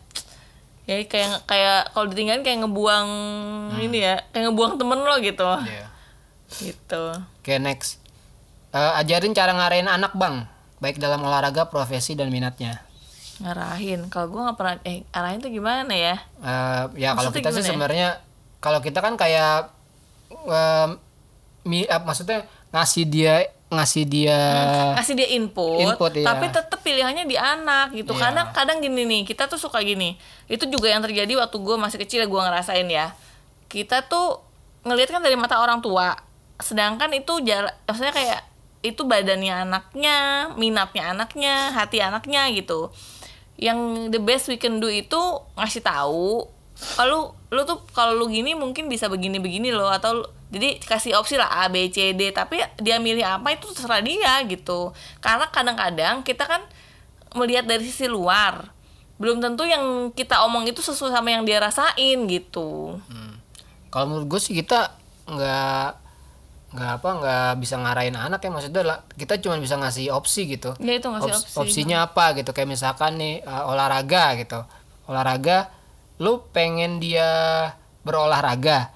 [0.89, 3.09] Ya kayak kayak kalau ditinggalin kayak ngebuang
[3.83, 5.51] ini ya kayak ngebuang temen lo gitu.
[5.67, 5.87] Iya.
[6.51, 7.15] gitu.
[7.39, 8.03] Oke next
[8.71, 10.47] Eh, ajarin cara ngarahin anak bang.
[10.79, 12.79] Baik dalam olahraga profesi dan minatnya.
[13.43, 14.07] Ngarahin.
[14.13, 16.17] Kalau gue nggak pernah eh arahin tuh gimana ya?
[16.39, 17.69] Eh, ya kalau kita sih ya?
[17.75, 18.09] sebenarnya
[18.63, 19.75] kalau kita kan kayak
[20.31, 20.91] em,
[21.67, 23.35] mi, eh, maksudnya ngasih dia
[23.71, 24.39] ngasih dia
[24.99, 26.27] ngasih dia input, Input, iya.
[26.27, 28.19] tapi tetap pilihannya di anak gitu.
[28.19, 28.23] Iya.
[28.27, 30.15] karena kadang gini nih kita tuh suka gini.
[30.51, 33.15] Itu juga yang terjadi waktu gue masih kecil gue ngerasain ya.
[33.71, 34.43] Kita tuh
[34.87, 36.15] ngelihat kan dari mata orang tua
[36.61, 38.50] sedangkan itu jalan maksudnya kayak
[38.81, 40.17] itu badannya anaknya
[40.57, 42.89] minatnya anaknya hati anaknya gitu.
[43.61, 45.21] Yang the best we can do itu
[45.57, 46.49] ngasih tahu
[46.97, 51.37] kalau lu tuh kalau lu gini mungkin bisa begini begini loh atau jadi kasih opsi
[51.37, 54.97] lah A B C D tapi dia milih apa itu terserah dia gitu.
[55.21, 56.65] Karena kadang-kadang kita kan
[57.37, 58.73] melihat dari sisi luar
[59.21, 62.97] belum tentu yang kita omong itu sesuai sama yang dia rasain gitu.
[63.93, 64.97] Kalau menurut gue sih kita
[65.29, 65.89] nggak
[66.71, 70.71] nggak apa nggak bisa ngarahin anak ya maksudnya lah kita cuma bisa ngasih opsi gitu.
[70.79, 71.59] Ya itu ngasih Ops- opsi.
[71.59, 74.63] opsinya apa gitu kayak misalkan nih eh, olahraga gitu.
[75.05, 75.71] Olahraga
[76.17, 77.27] lu pengen dia
[78.01, 78.93] berolahraga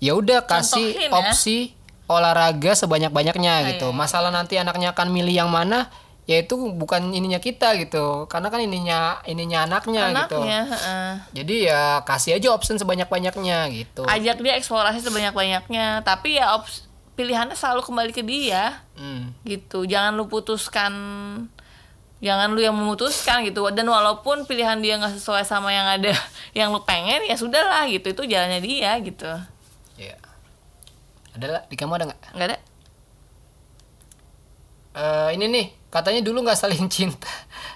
[0.00, 1.20] ya udah kasih Contohin ya.
[1.22, 1.56] opsi
[2.04, 5.88] olahraga sebanyak banyaknya Iya, gitu masalah nanti anaknya akan milih yang mana
[6.24, 8.24] ya itu bukan ininya kita gitu.
[8.26, 10.40] Karena kan ininya ininya anaknya, gitu.
[10.40, 11.10] anaknya heeh.
[11.36, 14.04] jadi ya kasih aja option sebanyak banyaknya gitu.
[14.04, 16.00] Ajak dia eksplorasi sebanyak-banyaknya.
[16.00, 19.34] Tapi ya ops pilihannya selalu kembali ke dia Hmm.
[19.42, 20.92] gitu jangan lu putuskan
[22.18, 26.10] jangan lu yang memutuskan gitu dan walaupun pilihan dia nggak sesuai sama yang ada
[26.58, 29.30] yang lu pengen ya sudahlah gitu itu jalannya dia gitu
[29.94, 30.18] Iya.
[31.34, 32.20] Ada lah, di kamu ada nggak?
[32.34, 32.58] nggak ada
[34.94, 37.26] Eh ini nih, katanya dulu nggak saling cinta.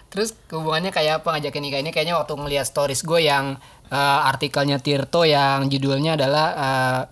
[0.06, 1.90] Terus hubungannya kayak apa ngajakin nikah ini?
[1.90, 3.58] Kayaknya waktu ngeliat stories gue yang
[3.90, 7.02] eh, artikelnya Tirto yang judulnya adalah eh,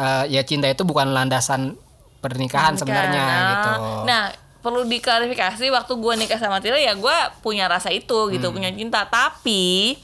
[0.00, 1.76] eh, ya cinta itu bukan landasan
[2.18, 3.70] pernikahan sebenarnya Nah, gitu.
[4.04, 4.22] nah
[4.60, 8.32] perlu diklarifikasi waktu gue nikah sama Tira ya gue punya rasa itu Hmm.
[8.32, 9.04] gitu punya cinta.
[9.04, 9.96] Tapi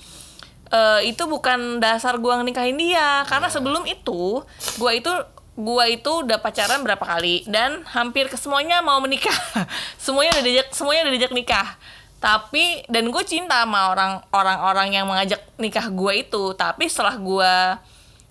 [0.67, 3.25] eh, itu bukan dasar gue nikahin dia.
[3.25, 4.41] Karena sebelum itu
[4.77, 5.13] gue itu
[5.57, 9.33] gue itu udah pacaran berapa kali dan hampir ke semuanya mau menikah.
[9.97, 11.69] Semuanya udah diajak semuanya udah diajak nikah.
[12.17, 16.53] Tapi dan gue cinta sama orang orang-orang yang mengajak nikah gue itu.
[16.53, 17.53] Tapi setelah gue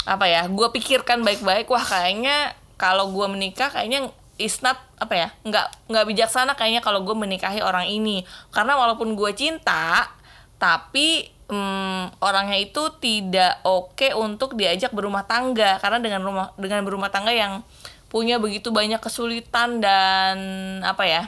[0.05, 5.27] apa ya gue pikirkan baik-baik wah kayaknya kalau gue menikah kayaknya is not apa ya
[5.47, 8.23] nggak nggak bijaksana kayaknya kalau gue menikahi orang ini.
[8.51, 10.11] Karena walaupun gue cinta
[10.55, 15.79] tapi hmm, orangnya itu tidak oke untuk diajak berumah tangga.
[15.79, 17.63] Karena dengan rumah dengan berumah tangga yang
[18.11, 20.37] punya begitu banyak kesulitan dan
[20.83, 21.23] apa ya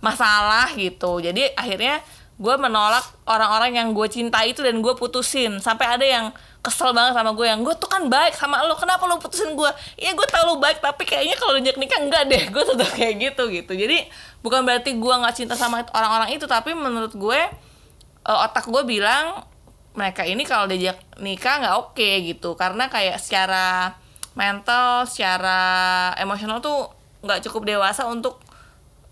[0.00, 1.20] masalah gitu.
[1.20, 2.00] Jadi akhirnya
[2.38, 5.60] gue menolak orang-orang yang gue cintai itu dan gue putusin.
[5.60, 6.32] Sampai ada yang
[6.68, 9.70] kesel banget sama gue yang gue tuh kan baik sama lo kenapa lo putusin gue?
[9.96, 13.14] Iya gue tau lo baik tapi kayaknya kalau diajak nikah enggak deh gue tetap kayak
[13.16, 13.72] gitu gitu.
[13.72, 14.04] Jadi
[14.44, 17.40] bukan berarti gue nggak cinta sama orang-orang itu tapi menurut gue
[18.28, 19.48] eh, otak gue bilang
[19.96, 22.52] mereka ini kalau diajak nikah nggak oke gitu.
[22.54, 23.96] Karena kayak secara
[24.36, 25.58] mental secara
[26.20, 26.92] emosional tuh
[27.26, 28.38] nggak cukup dewasa untuk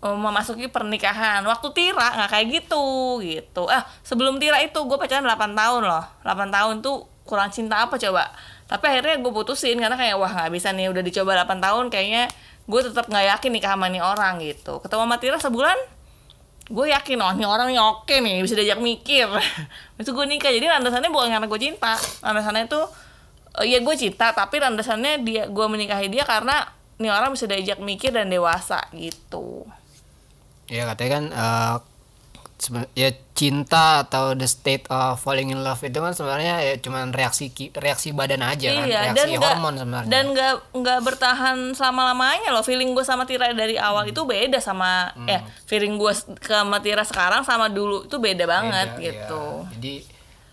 [0.05, 1.41] eh, memasuki pernikahan.
[1.41, 2.85] Waktu Tira nggak kayak gitu
[3.25, 3.65] gitu.
[3.65, 6.05] Ah sebelum Tira itu gue pacaran 8 tahun loh.
[6.21, 8.31] 8 tahun tuh kurang cinta apa coba?
[8.67, 12.31] Tapi akhirnya gue putusin karena kayak wah nggak bisa nih udah dicoba 8 tahun kayaknya
[12.67, 14.79] gue tetap nggak yakin nikah sama nih orang gitu.
[14.79, 15.77] Ketemu sama Tira sebulan
[16.67, 19.27] gue yakin oh ini orang yang oke nih bisa diajak mikir.
[19.99, 22.81] Itu gue nikah jadi landasannya bukan karena gue cinta landasannya itu
[23.63, 26.67] eh, ya gue cinta tapi landasannya dia gue menikahi dia karena
[26.99, 29.63] nih orang bisa diajak mikir dan dewasa gitu.
[30.67, 31.96] Ya katanya kan seben-
[32.97, 37.53] ya cinta atau the state of falling in love itu kan sebenarnya ya cuman reaksi
[37.77, 40.09] reaksi badan aja kan iya dan reaksi nggak hormon sebenarnya.
[40.09, 42.65] dan nggak nggak bertahan selama lamanya loh.
[42.65, 47.45] Feeling gue sama Tira dari awal itu beda sama ya feeling gue sama Tira sekarang
[47.45, 49.43] sama dulu itu beda banget Beda, gitu.
[49.45, 49.69] Ya.
[49.77, 49.95] jadi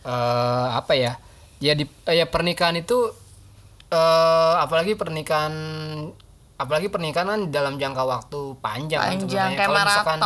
[0.04, 1.12] eh, apa ya
[1.64, 3.08] ya di eh, ya pernikahan itu
[3.88, 5.54] eh apalagi pernikahan
[6.54, 10.20] apalagi pernikahan kan dalam jangka waktu panjang, kan Panjang, kayak Kalau misalkan-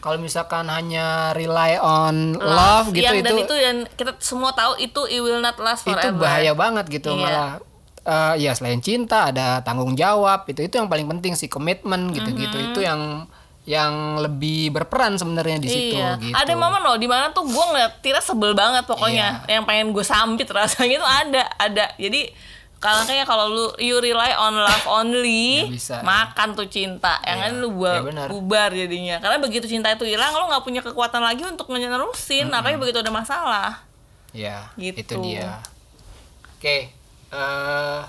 [0.00, 4.76] kalau misalkan hanya rely on love, gitu yang dan itu itu dan kita semua tahu
[4.78, 7.20] itu it will not last itu forever bahaya banget gitu Iya.
[7.20, 7.50] malah
[8.02, 12.48] eh, ya selain cinta ada tanggung jawab itu itu yang paling penting sih komitmen gitu-gitu
[12.50, 12.70] Mm-hmm.
[12.70, 13.00] itu yang
[13.64, 16.16] yang lebih berperan sebenarnya di situ Iya.
[16.18, 16.32] gitu.
[16.34, 19.56] Ada momen loh di mana tuh gue ngeliat Tira sebel banget pokoknya, Iya.
[19.56, 21.84] yang pengen gue sambit rasanya itu ada, ada.
[21.94, 22.28] Jadi
[22.84, 26.04] kalau kayak kalau lu you rely on love only, Nggak bisa, ya.
[26.04, 27.44] makan tuh cinta, yang Iya.
[27.48, 28.26] kan lu bubar, Iya, benar.
[28.28, 29.16] bubar jadinya.
[29.18, 33.08] Karena begitu cinta itu hilang, lu nggak punya kekuatan lagi untuk menerusin, apalagi begitu ada
[33.08, 33.70] masalah.
[34.36, 35.00] Ya, Gitu.
[35.00, 35.64] itu dia.
[36.54, 36.92] Oke,
[37.30, 38.02] eh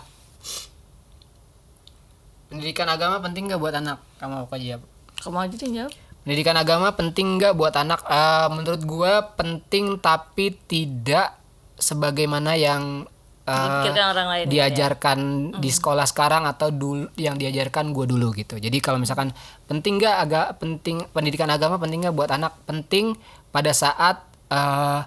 [2.45, 3.99] pendidikan agama penting nggak buat anak?
[4.17, 4.75] Kamu apa aja?
[5.17, 5.91] Kamu aja deh jawab.
[6.21, 8.01] Pendidikan agama penting nggak buat anak?
[8.03, 11.37] Eh, menurut gua penting tapi tidak
[11.75, 13.05] sebagaimana yang
[13.45, 14.43] Dipikirkan orang lain.
[14.43, 14.51] gitu ya.
[14.65, 15.17] diajarkan
[15.61, 18.57] di sekolah sekarang atau dulu yang diajarkan gue dulu gitu.
[18.57, 19.29] Jadi kalau misalkan
[19.69, 22.57] penting nggak agak penting pendidikan agama penting nggak buat anak?
[22.65, 23.13] Penting
[23.53, 25.01] pada saat eh,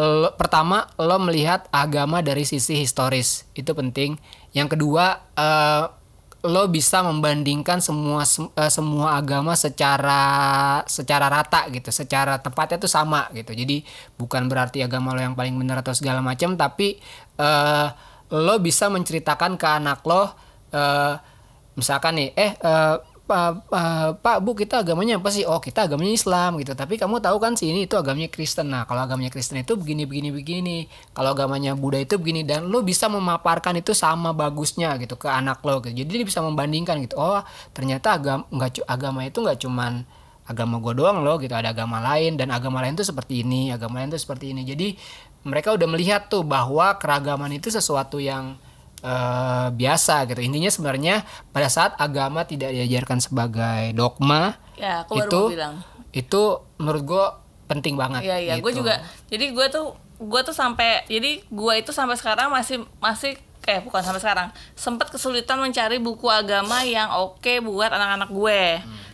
[0.00, 4.16] lo- pertama lo melihat agama dari sisi historis itu penting.
[4.56, 5.84] Yang kedua eh,
[6.40, 10.20] lo bisa membandingkan semua sem- eh, semua agama secara
[10.88, 13.52] secara rata gitu, secara tempatnya tuh sama gitu.
[13.52, 13.84] Jadi
[14.16, 16.96] bukan berarti agama lo yang paling benar atau segala macam, tapi
[17.36, 17.88] eh,
[18.32, 20.32] lo bisa menceritakan ke anak lo
[20.72, 21.14] eh,
[21.76, 22.96] misalkan nih eh eh,
[23.30, 25.46] Pak, eh, Pak Bu kita agamanya apa sih?
[25.46, 26.74] Oh kita agamanya Islam gitu.
[26.74, 28.74] Tapi kamu tahu kan sih ini itu agamanya Kristen.
[28.74, 30.76] Nah kalau agamanya Kristen itu begini begini begini.
[31.14, 35.62] Kalau agamanya Buddha itu begini dan lo bisa memaparkan itu sama bagusnya gitu ke anak
[35.62, 35.78] lo.
[35.78, 36.02] Gitu.
[36.02, 37.14] Jadi dia bisa membandingkan gitu.
[37.14, 37.38] Oh
[37.70, 39.92] ternyata agama nggak agama itu nggak cuman
[40.50, 41.54] agama gue doang loh gitu.
[41.54, 44.66] Ada agama lain dan agama lain tuh seperti ini, agama lain tuh seperti ini.
[44.66, 44.98] Jadi
[45.46, 48.58] mereka udah melihat tuh bahwa keragaman itu sesuatu yang
[49.00, 50.40] eh, biasa gitu.
[50.40, 55.74] Intinya sebenarnya pada saat agama tidak diajarkan sebagai dogma Ya, aku baru itu mau bilang.
[56.10, 56.42] itu
[56.80, 57.24] menurut gue
[57.68, 58.24] penting banget.
[58.24, 58.80] Iya iya, gue gitu.
[58.80, 59.04] juga.
[59.28, 64.00] Jadi gue tuh gue tuh sampai jadi gue itu sampai sekarang masih masih kayak bukan
[64.00, 68.62] sampai sekarang sempat kesulitan mencari buku agama yang oke buat anak-anak gue.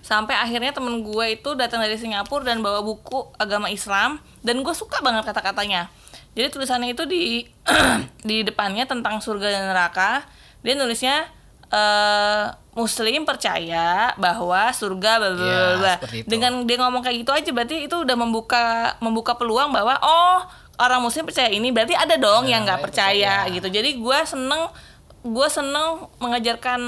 [0.06, 4.74] Sampai akhirnya temen gue itu datang dari Singapura dan bawa buku agama Islam dan gue
[4.74, 5.90] suka banget kata-katanya.
[6.36, 7.42] Jadi tulisannya itu di
[8.28, 10.22] di depannya tentang surga dan neraka.
[10.60, 11.26] Dia nulisnya
[11.66, 15.94] eh Muslim percaya bahwa surga bla bla Iya, bla.
[16.22, 18.64] Dengan dia ngomong kayak gitu aja berarti itu udah membuka
[19.00, 20.44] membuka peluang bahwa oh
[20.76, 23.54] orang muslim percaya ini berarti ada dong Ada yang nggak percaya, percaya.
[23.56, 24.68] gitu jadi gue seneng
[25.24, 26.80] gue seneng mengajarkan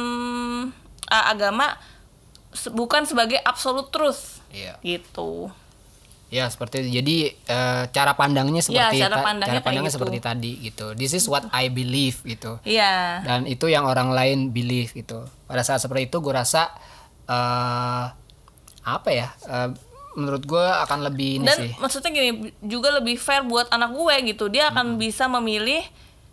[1.08, 1.72] uh, agama
[2.52, 4.76] se- bukan sebagai absolute truth Iya.
[4.80, 5.48] gitu
[6.28, 6.90] Ya seperti itu.
[6.94, 9.96] Jadi eh, cara pandangnya seperti cara ta- pandangnya cara pandangnya gitu.
[9.96, 10.86] seperti tadi gitu.
[10.92, 12.60] This is what I believe gitu.
[12.62, 15.24] iya Dan itu yang orang lain believe gitu.
[15.44, 16.68] Pada saat seperti itu gue rasa
[17.24, 18.04] eh
[18.84, 19.28] apa ya?
[19.42, 19.70] eh,
[20.14, 21.70] menurut gue akan lebih ini dan sih.
[21.76, 25.84] maksudnya gini juga lebih fair buat anak gue gitu dia akan bisa memilih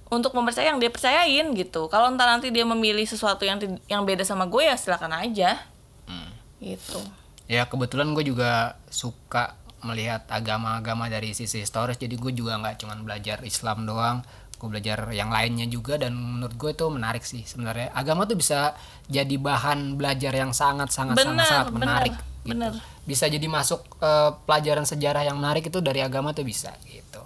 [0.07, 4.23] untuk mempercayai yang dia percayain gitu kalau ntar nanti dia memilih sesuatu yang yang beda
[4.23, 5.61] sama gue ya silakan aja
[6.03, 6.29] Hmm.
[6.59, 6.97] gitu
[7.45, 9.53] Ya kebetulan gue juga suka
[9.85, 12.01] melihat agama-agama dari sisi historis.
[12.01, 14.25] Jadi gue juga nggak cuman belajar Islam doang.
[14.57, 17.93] Gue belajar yang lainnya juga dan menurut gue itu menarik sih sebenarnya.
[17.93, 18.73] Agama tuh bisa
[19.05, 22.13] jadi bahan belajar yang sangat sangat sangat Benar, sangat benar, menarik.
[22.17, 22.49] gitu.
[22.49, 22.71] benar.
[23.05, 27.21] Bisa jadi masuk eh, pelajaran sejarah yang menarik itu dari agama tuh bisa gitu.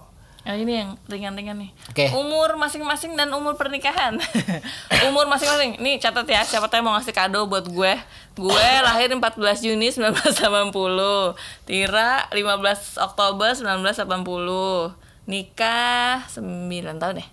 [0.50, 1.70] Nah ini yang ringan-ringan nih.
[1.94, 2.10] Oke.
[2.10, 4.18] Umur masing-masing dan umur pernikahan.
[5.06, 5.78] umur masing-masing.
[5.78, 7.94] Nih catat ya, siapa tahu mau ngasih kado buat gue.
[8.34, 10.74] Gue lahir 14 Juni 1980.
[11.70, 15.30] Tira 15 Oktober 1980.
[15.30, 16.42] Nikah 9
[16.98, 17.26] tahun ya?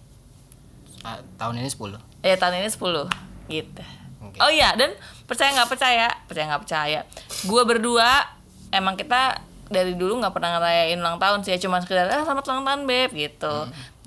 [1.02, 1.98] Ah, tahun ini 10.
[2.22, 3.10] Eh tahun ini 10
[3.50, 3.82] gitu.
[4.30, 4.38] Oke.
[4.46, 4.94] Oh iya, dan
[5.26, 7.02] percaya nggak percaya, percaya nggak percaya.
[7.50, 8.30] Gue berdua
[8.70, 12.44] emang kita dari dulu nggak pernah ngerayain ulang tahun sih, ya cuma sekedar ah selamat
[12.48, 13.56] ulang tahun beb gitu.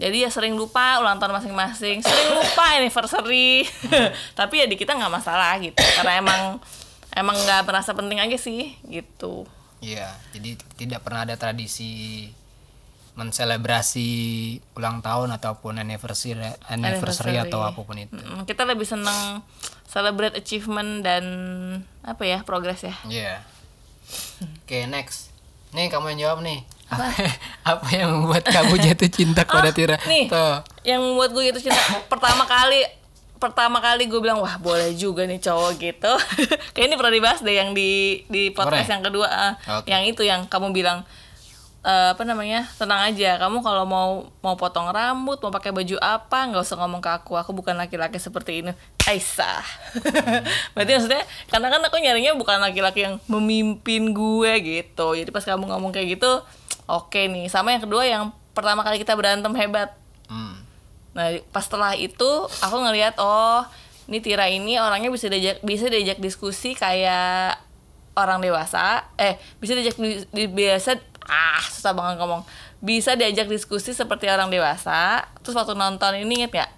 [0.01, 3.68] Jadi ya sering lupa ulang tahun masing-masing, sering lupa anniversary.
[4.38, 6.40] Tapi ya di kita nggak masalah gitu, karena emang
[7.12, 9.44] emang nggak merasa penting aja sih gitu.
[9.81, 12.29] Iya, jadi tidak pernah ada tradisi
[13.16, 14.09] menselebrasi
[14.79, 17.37] ulang tahun ataupun anniversary anniversary, Anniversary.
[17.37, 18.16] atau apa pun itu.
[18.49, 19.44] Kita lebih seneng
[19.85, 21.25] celebrate achievement dan
[22.07, 22.94] apa ya progress ya.
[23.11, 23.35] Iya.
[24.64, 25.30] Oke, next.
[25.70, 27.06] Nih kamu yang jawab nih apa,
[27.62, 30.26] apa yang membuat kamu jatuh cinta kepada Tira nih.
[30.26, 31.78] tuh yang membuat gue itu cinta
[32.11, 32.83] pertama kali
[33.40, 36.12] pertama kali gue bilang wah boleh juga nih cowok gitu
[36.76, 38.94] kayak ini pernah dibahas deh yang di di podcast Boleh.
[38.98, 39.52] yang kedua ah.
[39.80, 39.88] Oke.
[39.88, 41.06] yang itu yang kamu bilang
[41.81, 43.40] eh, apa namanya tenang aja.
[43.40, 47.33] Kamu kalau mau mau potong rambut mau pakai baju apa nggak usah ngomong ke aku.
[47.40, 48.73] Aku bukan laki-laki seperti ini.
[49.09, 49.64] Aisyah.
[50.77, 55.16] Berarti maksudnya karena kan aku nyarinya bukan laki-laki yang memimpin gue gitu.
[55.16, 56.45] Jadi pas kamu ngomong kayak gitu
[56.87, 57.49] oke nih.
[57.49, 59.97] Sama yang kedua yang pertama kali kita berantem hebat.
[60.31, 60.61] Hmm.
[61.11, 62.31] Nah, pas setelah itu
[62.62, 63.66] aku ngelihat oh,
[64.07, 67.59] ini Tira ini orangnya bisa diajak bisa diajak diskusi kayak
[68.14, 69.11] orang dewasa.
[69.19, 70.99] Eh, bisa diajak di, di- biasa
[71.31, 72.43] ah, susah banget ngomong.
[72.83, 75.23] Bisa diajak diskusi seperti orang dewasa.
[75.47, 76.71] Terus waktu nonton ini inget gak?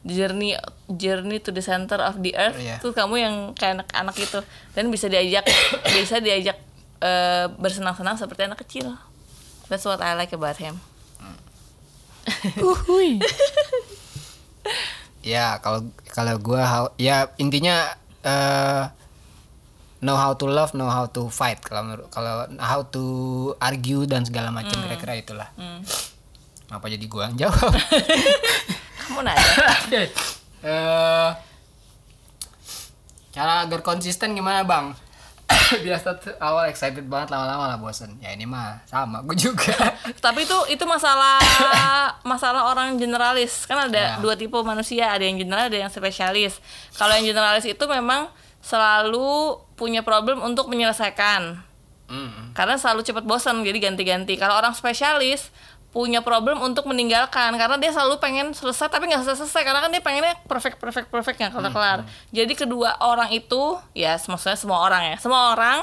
[0.00, 0.56] Journey
[0.88, 2.56] Journey to the Center of the Earth.
[2.56, 2.78] Iya.
[2.80, 4.40] Tuh kamu yang kayak anak-anak itu
[4.72, 5.44] dan bisa diajak
[5.98, 6.56] bisa diajak
[7.02, 8.96] eh, bersenang-senang seperti anak kecil.
[9.68, 10.80] That's what I like about him.
[15.20, 16.62] ya kalau kalau gue
[16.96, 17.92] ya intinya
[18.24, 18.99] eh
[20.00, 21.60] know how to love know how to fight.
[21.60, 23.04] Kalau menurut kalau how to
[23.56, 25.48] argue dan segala macam kira-kira itulah.
[26.66, 27.72] Apa jadi gua yang jawab?
[29.00, 29.42] Kamu nanya.
[30.60, 31.30] eh
[33.30, 34.90] cara agar konsisten gimana bang?
[35.82, 38.14] Biasa tuh awal excited banget lama-lama lah bosen.
[38.18, 39.74] Ya ini mah sama gue juga.
[40.24, 41.38] Tapi itu itu masalah
[42.22, 43.66] masalah orang generalis.
[43.66, 44.10] Kan ada Ya.
[44.18, 46.58] dua tipe manusia, ada yang generalis, ada yang spesialis.
[46.94, 51.60] Kalau yang generalis itu memang selalu punya problem untuk menyelesaikan.
[52.10, 54.36] Mm, Karena selalu cepat bosan, jadi ganti-ganti.
[54.36, 55.48] Kalau orang spesialis
[55.90, 59.90] punya problem untuk meninggalkan karena dia selalu pengen selesai tapi nggak selesai selesai karena kan
[59.90, 61.98] dia pengennya perfect perfect perfect nggak kelar kelar
[62.30, 65.82] jadi kedua orang itu ya maksudnya semua orang ya semua orang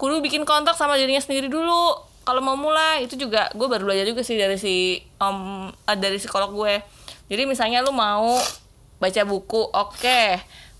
[0.00, 2.08] kudu bikin kontak sama dirinya sendiri dulu.
[2.24, 6.16] Kalau mau mulai itu juga gue baru belajar juga sih dari si om eh, dari
[6.16, 6.80] psikolog gue.
[7.28, 8.40] Jadi misalnya lu mau
[8.96, 10.20] baca buku oke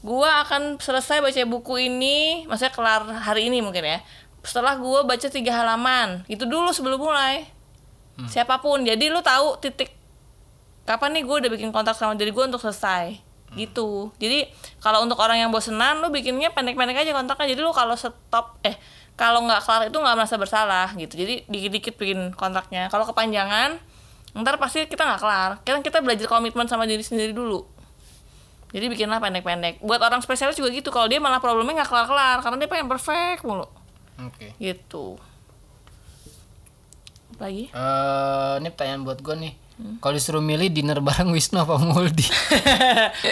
[0.01, 3.99] gue akan selesai baca buku ini maksudnya kelar hari ini mungkin ya.
[4.41, 7.45] Setelah gue baca tiga halaman itu dulu sebelum mulai.
[8.29, 8.85] Siapa pun.
[8.85, 9.93] Jadi lu tahu titik
[10.89, 13.17] kapan nih gue udah bikin kontak sama diri gue untuk selesai.
[13.53, 14.09] Gitu.
[14.17, 14.49] Jadi
[14.81, 17.53] kalau untuk orang yang bosenan lu bikinnya pendek-pendek aja kontaknya.
[17.53, 18.81] Jadi lu kalau stop eh
[19.21, 21.13] kalau nggak kelar itu nggak merasa bersalah gitu.
[21.17, 22.89] Jadi dikit-dikit bikin kontraknya.
[22.89, 23.77] Kalau kepanjangan
[24.33, 25.51] ntar pasti kita nggak kelar.
[25.61, 27.80] Kita kita belajar komitmen sama diri sendiri dulu
[28.71, 32.57] jadi bikinlah pendek-pendek buat orang spesialis juga gitu kalau dia malah problemnya nggak kelar-kelar karena
[32.57, 33.67] dia pengen perfect mulu
[34.17, 35.19] oke gitu
[37.31, 39.55] Apa lagi Eh, ini pertanyaan buat gue nih.
[39.97, 42.21] Kalau disuruh milih dinner bareng Wisnu apa Muldi?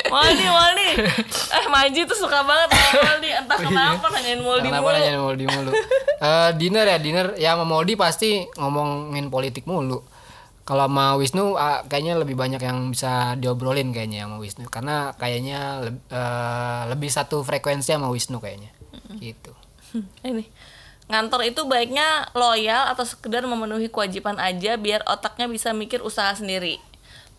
[0.09, 0.89] Moldi, Moldi.
[1.29, 3.29] Eh, Maji tuh suka banget sama Moldi.
[3.29, 4.97] Entah kenapa nanyain Moldi Kenapa mulu.
[4.97, 5.71] nanya Muldi mulu?
[6.19, 10.01] Eh, dinner ya dinner ya sama Muldi pasti ngomongin politik mulu.
[10.69, 15.81] Kalau sama Wisnu ah, kayaknya lebih banyak yang bisa diobrolin kayaknya sama Wisnu karena kayaknya
[15.81, 18.69] leb- eh, lebih satu frekuensi sama Wisnu kayaknya.
[19.17, 19.57] Gitu.
[20.29, 20.45] Ini.
[21.09, 26.77] Ngantor itu baiknya loyal atau sekedar memenuhi kewajiban aja biar otaknya bisa mikir usaha sendiri.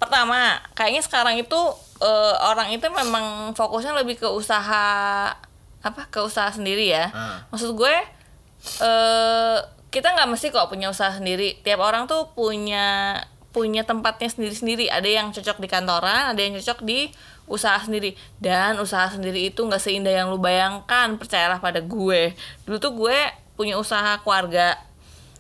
[0.02, 1.60] Pertama, kayaknya sekarang itu
[2.02, 4.90] eh, orang itu memang fokusnya lebih ke usaha
[5.86, 6.02] apa?
[6.10, 7.14] Ke usaha sendiri ya.
[7.14, 7.46] Ah.
[7.54, 7.94] Maksud gue
[8.82, 9.58] eh
[9.90, 11.58] kita nggak mesti kok punya usaha sendiri.
[11.66, 13.18] Tiap orang tuh punya
[13.50, 14.88] punya tempatnya sendiri-sendiri.
[14.94, 17.10] Ada yang cocok di kantoran, ada yang cocok di
[17.50, 18.14] usaha sendiri.
[18.38, 21.18] Dan usaha sendiri itu nggak seindah yang lu bayangkan.
[21.18, 22.38] Percayalah pada gue.
[22.70, 23.20] Dulu tuh gue
[23.58, 24.78] punya usaha keluarga.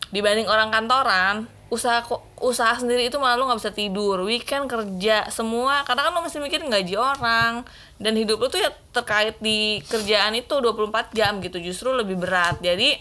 [0.09, 2.01] Dibanding orang kantoran, usaha
[2.41, 5.85] usaha sendiri itu malah lu nggak bisa tidur, weekend kerja semua.
[5.85, 7.61] Karena kan lu mesti mikirin gaji orang
[8.01, 11.61] dan hidup lu tuh ya terkait di kerjaan itu 24 jam gitu.
[11.61, 12.57] Justru lebih berat.
[12.57, 12.97] Jadi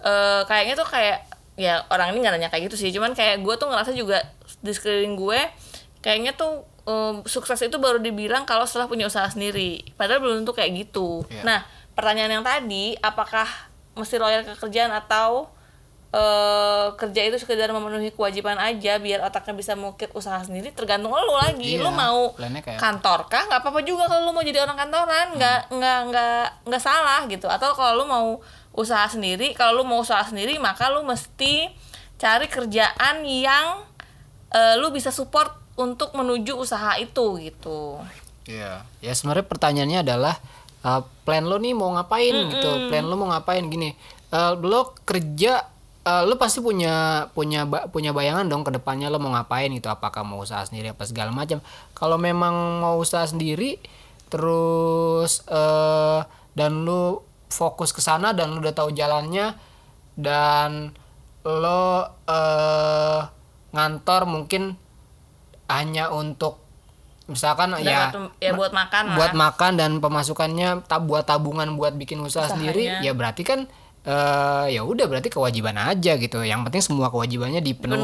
[0.00, 1.18] eh kayaknya tuh kayak
[1.54, 2.90] ya orang ini nggak nanya kayak gitu sih.
[2.90, 4.24] Cuman kayak gue tuh ngerasa juga
[4.58, 5.40] di sekeliling gue
[6.00, 9.84] kayaknya tuh em, sukses itu baru dibilang kalau setelah punya usaha sendiri.
[9.94, 11.24] Padahal belum tentu kayak gitu.
[11.26, 11.42] Iya.
[11.42, 11.60] nah
[11.92, 13.44] pertanyaan yang tadi apakah
[13.92, 15.52] mesti loyal ke kerjaan atau
[16.10, 21.38] eh kerja itu sekedar memenuhi kewajiban aja biar otaknya bisa mengukir usaha sendiri tergantung lo
[21.38, 21.78] lagi.
[21.78, 23.46] Iya, lo mau kayak- kantor kah?
[23.46, 25.26] Nggak apa-apa juga kalau lo mau jadi orang kantoran.
[25.36, 27.46] Nggak nggak nggak nggak salah gitu.
[27.46, 28.28] Atau kalau lo mau
[28.80, 31.68] usaha sendiri kalau lo mau usaha sendiri maka lo mesti
[32.16, 33.84] cari kerjaan yang
[34.50, 38.00] eh, lo bisa support untuk menuju usaha itu gitu
[38.50, 38.82] Iya.
[38.98, 40.34] Ya sebenarnya pertanyaannya adalah
[40.82, 42.90] uh, plan lo nih mau ngapain gitu.
[42.90, 43.94] Plan lo mau ngapain gini.
[44.34, 45.66] Uh, lo kerja
[46.02, 49.86] uh, lo pasti punya punya ba- punya bayangan dong ke depannya lo mau ngapain gitu.
[49.86, 51.62] Apakah mau usaha sendiri apa segala macam.
[51.94, 53.78] Kalau memang mau usaha sendiri
[54.30, 56.22] terus uh,
[56.54, 59.58] dan lo fokus ke sana dan lo udah tahu jalannya
[60.14, 60.94] dan
[61.44, 63.20] lo eh
[63.70, 64.74] ngantor mungkin
[65.70, 66.58] hanya untuk
[67.30, 68.10] misalkan Dan ya
[68.42, 69.16] ya buat makan lah.
[69.16, 73.70] buat makan dan pemasukannya tab buat tabungan buat bikin usaha sendiri ya berarti kan
[74.00, 76.40] eh ya udah berarti kewajiban aja gitu.
[76.40, 78.00] Yang penting semua kewajibannya dipenuhi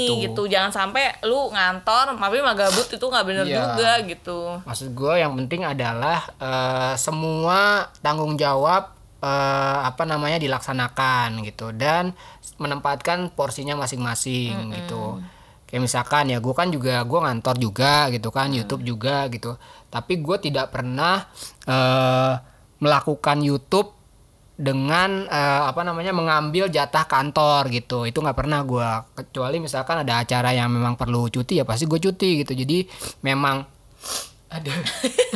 [0.00, 0.48] penuhi gitu.
[0.48, 3.56] jangan sampai lu ngantor tapi mah gabut itu nggak bener Iya.
[3.60, 4.38] juga gitu.
[4.64, 11.76] Maksud gue yang penting adalah eh, semua tanggung jawab eh, apa namanya dilaksanakan gitu.
[11.76, 12.16] Dan
[12.56, 15.20] menempatkan porsinya masing-masing gitu.
[15.68, 19.60] Kayak misalkan ya gue kan juga gue ngantor juga gitu kan YouTube juga gitu.
[19.92, 21.28] Tapi gue tidak pernah
[21.68, 22.32] eh,
[22.80, 23.92] melakukan YouTube
[24.54, 28.06] dengan eh, apa namanya mengambil jatah kantor gitu.
[28.06, 28.88] Itu nggak pernah gue
[29.18, 32.54] kecuali misalkan ada acara yang memang perlu cuti ya pasti gue cuti gitu.
[32.54, 32.86] Jadi
[33.26, 33.66] memang
[34.54, 34.72] ada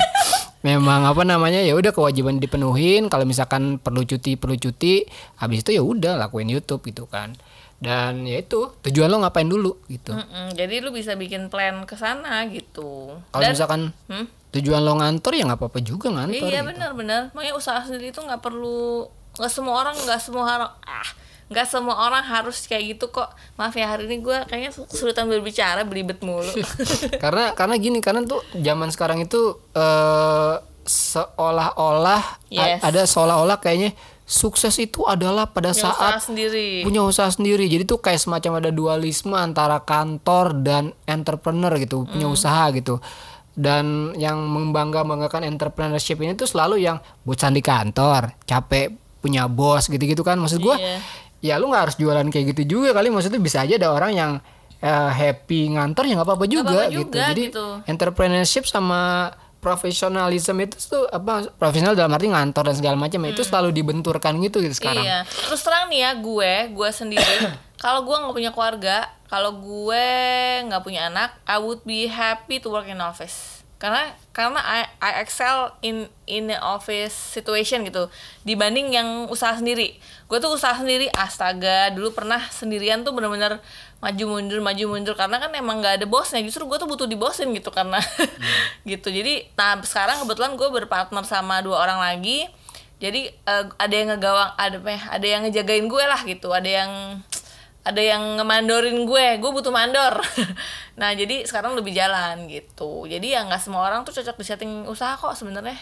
[0.68, 3.10] memang apa namanya ya udah kewajiban dipenuhin.
[3.10, 5.02] Kalau misalkan perlu cuti perlu cuti
[5.42, 7.34] habis itu ya udah lakuin YouTube gitu kan.
[7.78, 10.10] Dan ya itu tujuan lo ngapain dulu gitu.
[10.10, 13.18] Mm-mm, jadi lu bisa bikin plan ke sana gitu.
[13.30, 14.26] Kalau misalkan Hmm?
[14.51, 16.68] Tujuan lo ngantor ya nggak apa-apa juga ngantor iya gitu.
[16.68, 19.05] benar-benar makanya usaha sendiri itu nggak perlu
[19.36, 21.09] nggak semua orang nggak semua orang ah
[21.49, 25.80] nggak semua orang harus kayak gitu kok maaf ya hari ini gue kayaknya kesulitan berbicara
[25.82, 26.44] belibet mulu
[27.24, 32.80] karena karena gini karena tuh zaman sekarang itu eh seolah-olah Yes.
[32.80, 33.92] ada seolah-olah kayaknya
[34.24, 38.61] sukses itu adalah pada Punya saat usaha sendiri punya usaha sendiri jadi tuh kayak semacam
[38.61, 42.36] ada dualisme antara kantor dan entrepreneur gitu punya Hmm.
[42.36, 43.01] usaha gitu
[43.59, 49.90] dan yang membangga banggakan entrepreneurship ini tuh selalu yang bosan di kantor capek punya bos
[49.90, 50.98] gitu-gitu kan maksud gua Iya.
[51.42, 54.32] ya lu nggak harus jualan kayak gitu juga kali maksudnya bisa aja ada orang yang
[54.78, 57.66] eh, happy ngantor ya nggak apa-apa juga, apa-apa gitu juga, jadi gitu.
[57.84, 63.42] entrepreneurship sama profesionalisme itu tuh apa profesional dalam arti ngantor dan segala macam ya itu
[63.42, 65.26] selalu dibenturkan gitu gitu sekarang Iya.
[65.26, 67.34] Terus terang nih ya gue, gue sendiri.
[67.78, 70.06] kalau gue nggak punya keluarga, kalau gue
[70.66, 73.62] nggak punya anak, I would be happy to work in office.
[73.78, 78.10] Karena karena I, I excel in in the office situation gitu.
[78.42, 79.94] Dibanding yang usaha sendiri.
[80.26, 83.62] Gue tuh usaha sendiri, astaga, dulu pernah sendirian tuh bener-bener
[84.02, 85.14] maju mundur maju mundur.
[85.14, 86.42] Karena kan emang nggak ada bosnya.
[86.42, 88.02] Justru gue tuh butuh dibosin gitu karena
[88.90, 89.14] gitu.
[89.14, 92.50] Jadi nah sekarang kebetulan gue berpartner sama dua orang lagi.
[92.98, 96.50] Jadi eh, ada yang ngegawang ada apa ada yang ngejagain gue lah gitu.
[96.50, 96.90] Ada yang
[97.89, 100.20] ada yang ngemandorin gue gue butuh mandor
[101.01, 104.72] nah jadi sekarang lebih jalan gitu jadi ya nggak semua orang tuh cocok di setting
[104.84, 105.78] usaha kok sebenarnya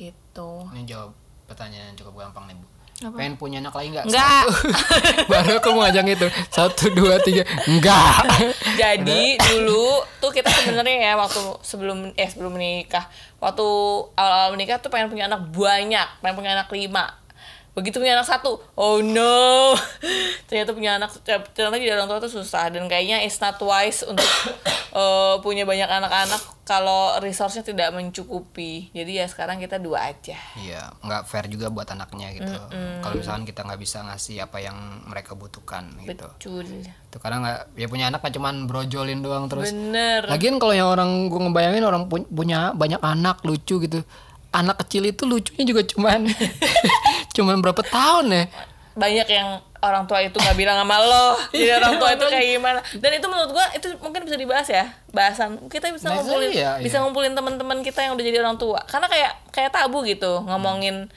[0.00, 1.12] gitu Ini jawab
[1.44, 2.66] pertanyaan yang cukup gampang nih bu.
[3.00, 3.16] Apa?
[3.16, 4.04] Pengen punya anak lagi nggak?
[4.12, 4.44] Enggak.
[4.44, 4.52] Satu.
[5.32, 6.28] Baru aku mau ngajak itu.
[6.52, 7.48] Satu dua tiga.
[7.64, 8.28] Enggak.
[8.76, 13.08] Jadi dulu tuh kita sebenarnya ya waktu sebelum eh sebelum menikah,
[13.40, 13.66] waktu
[14.14, 17.19] awal-awal menikah tuh pengen punya anak banyak, pengen punya anak lima.
[17.80, 19.72] Begitu punya anak satu, oh no,
[20.52, 24.28] ternyata punya anak ternyata jadi orang tua tuh susah dan kayaknya it's not wise untuk
[25.00, 28.94] eh, punya banyak anak-anak kalau resource-nya tidak mencukupi.
[28.94, 30.38] Jadi ya sekarang kita dua aja.
[30.54, 32.54] Iya, nggak fair juga buat anaknya gitu.
[33.02, 34.76] Kalau misalkan kita nggak bisa ngasih apa yang
[35.10, 36.30] mereka butuhkan gitu.
[36.30, 36.62] Betul.
[37.10, 39.74] Itu karena nggak ya punya anak kan cuman brojolin doang terus.
[39.74, 40.30] Bener.
[40.30, 44.06] Lagian kalau yang orang gue ngebayangin orang pu- punya banyak anak lucu gitu.
[44.50, 46.26] Anak kecil itu lucunya juga cuman
[47.36, 48.44] cuman berapa tahun ya?
[48.90, 51.38] banyak yang orang tua itu nggak bilang sama lo.
[51.56, 52.80] Jadi orang tua itu kayak gimana.
[52.98, 54.84] Dan itu menurut gua itu mungkin bisa dibahas ya
[55.14, 55.56] bahasan.
[55.70, 57.02] Kita bisa Nah, ngumpulin iya, bisa iya.
[57.06, 58.82] ngumpulin teman-teman kita yang udah jadi orang tua.
[58.84, 61.08] Karena kayak kayak tabu gitu ngomongin.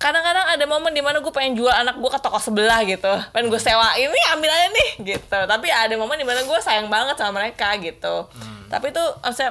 [0.00, 3.10] Kadang-kadang ada momen di mana gue pengen jual anak gue ke toko sebelah gitu.
[3.32, 5.38] Pengen gue sewain nih ambil aja nih gitu.
[5.44, 8.28] Tapi ada momen di mana gue sayang banget sama mereka gitu.
[8.68, 9.04] Tapi itu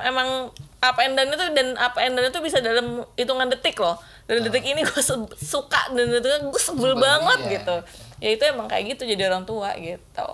[0.06, 3.99] emang up and down itu dan up and down itu bisa dalam hitungan detik loh
[4.25, 5.03] dan detik ini gue
[5.36, 7.51] suka dan detik gue sebel banget iya.
[7.59, 7.75] gitu
[8.19, 10.30] ya itu emang kayak gitu jadi orang tua gitu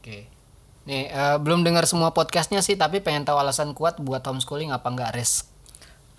[0.00, 0.32] Oke.
[0.88, 4.88] Nih, eh, belum dengar semua podcastnya sih, tapi pengen tahu alasan kuat buat homeschooling apa
[4.88, 5.50] nggak risk?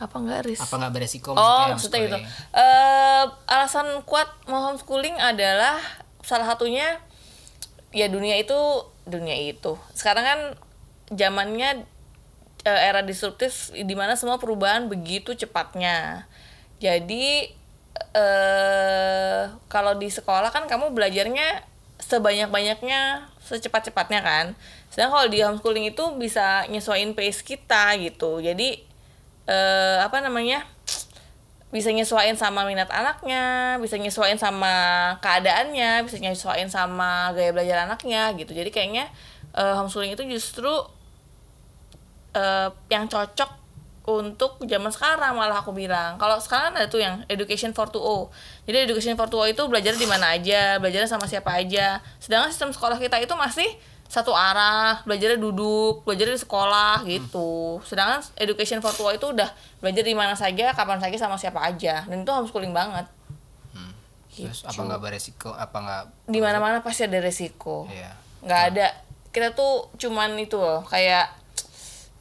[0.02, 2.18] apa enggak ris Apa nggak beresiko Oh, maksudnya gitu.
[2.58, 5.78] Eh, alasan kuat mau homeschooling adalah
[6.26, 6.98] salah satunya
[7.94, 8.58] ya dunia itu
[9.06, 9.78] dunia itu.
[9.94, 10.40] Sekarang kan
[11.14, 11.86] zamannya
[12.66, 16.30] era disruptif di mana semua perubahan begitu cepatnya.
[16.78, 17.50] Jadi
[18.16, 21.66] eh kalau di sekolah kan kamu belajarnya
[22.02, 24.46] sebanyak-banyaknya secepat-cepatnya kan.
[24.90, 28.42] Sedangkan kalau di homeschooling itu bisa nyesuaiin pace kita gitu.
[28.42, 28.82] Jadi
[29.50, 30.66] eh apa namanya
[31.72, 34.74] bisa nyesuaiin sama minat anaknya, bisa nyesuaiin sama
[35.24, 38.52] keadaannya, bisa nyesuaiin sama gaya belajar anaknya gitu.
[38.52, 39.08] Jadi kayaknya
[39.56, 40.70] eh, homeschooling itu justru
[42.36, 43.62] eh, yang cocok
[44.02, 46.18] untuk zaman sekarang malah aku bilang.
[46.18, 48.34] Kalau sekarang ada tuh yang education for 2O
[48.66, 52.02] jadi education for 2O itu belajar di mana aja belajar sama siapa aja.
[52.18, 53.70] Sedangkan sistem sekolah kita itu masih
[54.12, 57.80] satu arah belajarnya duduk belajar di sekolah gitu.
[57.86, 62.04] Sedangkan education for 2O itu udah belajar di mana saja kapan saja sama siapa aja.
[62.10, 63.08] Dan itu homeschooling banget.
[64.32, 65.52] Terus apa nggak beresiko?
[65.52, 66.04] Apa nggak?
[66.32, 67.88] di mana mana pasti ada resiko.
[67.92, 68.12] Iya.
[68.42, 68.88] nggak ada.
[69.32, 71.41] Kita tuh cuman itu loh kayak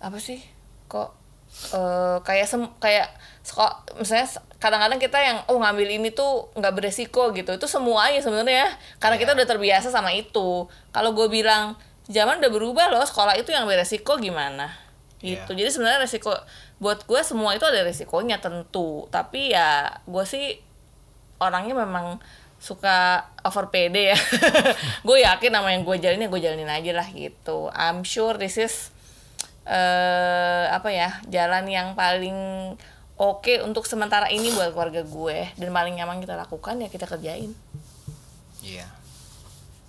[0.00, 0.40] apa sih?
[0.88, 1.20] Kok
[1.50, 3.10] eh kayak sem kayak
[3.42, 7.52] sekolah misalnya kadang-kadang kita yang oh ngambil ini tuh nggak beresiko gitu.
[7.54, 8.72] Itu semua aja sebenarnya.
[8.98, 10.66] Karena kita udah terbiasa sama itu.
[10.90, 11.76] Kalau gue bilang
[12.10, 14.72] zaman udah berubah loh sekolah itu yang beresiko gimana?
[15.20, 15.52] Gitu.
[15.52, 16.32] Jadi sebenarnya resiko
[16.80, 19.04] buat gue semua itu ada resikonya tentu.
[19.12, 20.56] Tapi ya gue sih
[21.40, 22.20] orangnya memang
[22.60, 24.18] suka over pede ya.
[25.08, 27.72] Gue yakin sama yang gue jalanin gue jalanin aja lah gitu.
[27.72, 28.92] I'm sure this is
[29.70, 32.34] eh apa ya jalan yang paling
[33.14, 37.54] oke untuk sementara ini buat keluarga gue dan paling nyaman kita lakukan ya kita kerjain
[38.60, 38.84] Iya.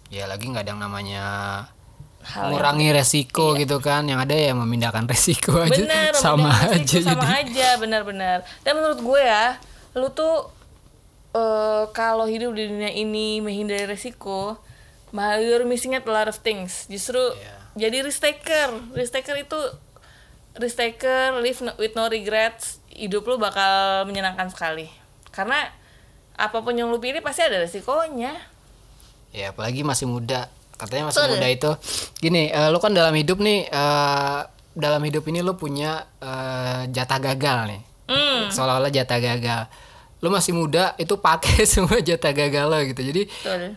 [0.08, 1.24] Ya lagi nggak ada yang namanya
[2.24, 4.08] hal yang resiko gitu kan.
[4.08, 5.76] Yang ada ya memindahkan resiko aja.
[5.76, 7.48] bener sama aja sama jadi.
[7.48, 9.60] aja benar-benar dan menurut gue ya
[9.92, 10.48] lu tuh
[11.32, 14.56] eh kalau hidup di dunia ini menghindari resiko
[15.12, 17.60] mah you're missing out a lot of things justru Iya.
[17.74, 19.60] Jadi risk taker risk taker itu
[20.56, 24.92] risk taker live no- with no regrets hidup lu bakal menyenangkan sekali
[25.32, 25.72] karena
[26.36, 28.36] apa pun yang lu pilih pasti ada resikonya
[29.32, 30.52] Ya apalagi masih muda.
[30.76, 31.32] Katanya masih Betul.
[31.40, 31.72] muda itu.
[32.20, 34.40] Gini, eh, lu kan dalam hidup nih eh,
[34.76, 37.82] dalam hidup ini lu punya eh, jatah gagal nih.
[38.12, 39.72] hmm Seolah-olah jatah gagal.
[40.20, 43.08] Lu masih muda itu pakai semua jatah gagal lo gitu.
[43.08, 43.72] Jadi betul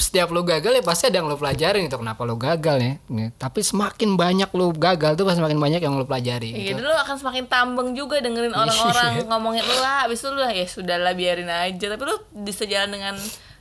[0.00, 2.94] setiap lu gagal ya pasti ada yang lu pelajarin gitu kenapa lu gagal ya
[3.36, 6.80] tapi semakin banyak lu gagal tuh pasti semakin banyak yang lu pelajari Iya, gitu.
[6.80, 11.12] dulu akan semakin tambeng juga dengerin orang-orang ngomongin lu lah, abis itu lu ya sudahlah
[11.12, 11.86] biarin aja.
[11.86, 13.14] Tapi lu bisa jalan dengan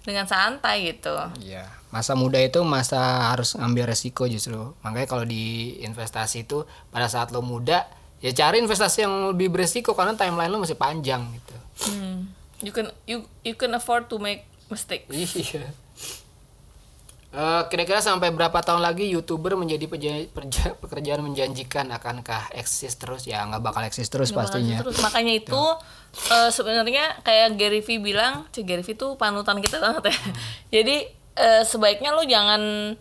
[0.07, 1.11] dengan santai gitu.
[1.43, 1.67] Iya.
[1.91, 4.73] Masa muda itu masa harus ngambil resiko justru.
[4.79, 7.83] Makanya kalau di investasi itu pada saat lo muda
[8.19, 11.55] ya cari investasi yang lebih beresiko karena timeline lo masih panjang gitu.
[11.91, 12.31] Hmm.
[12.63, 15.03] You can you you can afford to make mistake.
[15.09, 15.67] Iya.
[17.29, 23.21] Eh, kira-kira sampai berapa tahun lagi youtuber menjadi peja- perja- pekerjaan menjanjikan akankah eksis terus
[23.23, 25.61] ya nggak bakal eksis terus pastinya Terus makanya itu
[26.25, 30.15] eh, sebenarnya kayak Gary V bilang, si Gary V itu panutan kita banget ya.
[30.81, 31.05] Jadi
[31.37, 32.97] eh, sebaiknya lu jangan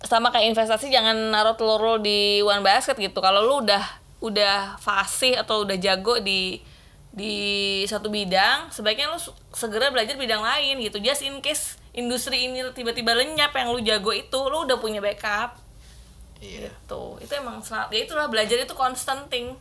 [0.00, 3.18] sama kayak investasi jangan naruh telur lu di one basket gitu.
[3.18, 3.82] Kalau lu udah
[4.22, 6.62] udah fasih atau udah jago di
[7.10, 7.34] di
[7.84, 11.02] satu bidang, sebaiknya lu su- segera belajar bidang lain gitu.
[11.02, 15.58] Just in case industri ini tiba-tiba lenyap yang lu jago itu, lu udah punya backup.
[16.40, 16.70] Iya.
[16.72, 17.02] Gitu.
[17.20, 19.54] Itu emang sel- ya itulah belajar itu constant thing.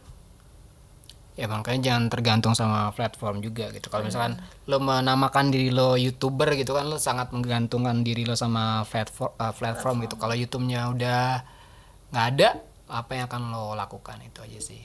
[1.34, 3.88] ya makanya jangan tergantung sama platform juga gitu.
[3.88, 8.84] Kalau misalkan lo menamakan diri lo youtuber gitu kan lo sangat menggantungkan diri lo sama
[8.84, 10.20] platform uh, platform gitu.
[10.20, 11.24] Kalau youtube-nya udah
[12.12, 12.60] nggak ada
[12.92, 14.20] apa yang akan lo lakukan?
[14.20, 14.84] Itu aja sih.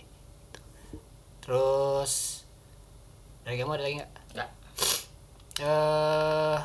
[1.42, 2.47] Terus
[3.42, 4.12] dari kamu ada lagi nggak?
[4.38, 4.51] Nggak.
[5.59, 6.59] eh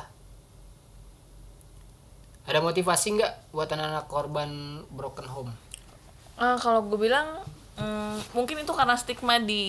[2.50, 4.50] ada motivasi nggak buat anak-anak korban
[4.90, 5.52] broken home
[6.34, 7.44] Ah, kalau gue bilang
[7.76, 9.60] mm, mungkin itu karena stigma di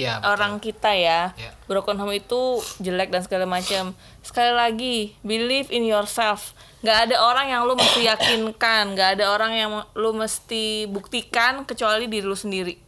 [0.00, 0.32] Iya, betul.
[0.32, 1.36] orang kita ya.
[1.36, 1.52] Iya.
[1.68, 2.40] Broken home itu
[2.80, 3.92] jelek dan segala macam.
[4.24, 6.56] Sekali lagi, believe in yourself.
[6.80, 12.08] Gak ada orang yang lu mesti yakinkan, gak ada orang yang lu mesti buktikan kecuali
[12.08, 12.80] diri lu sendiri.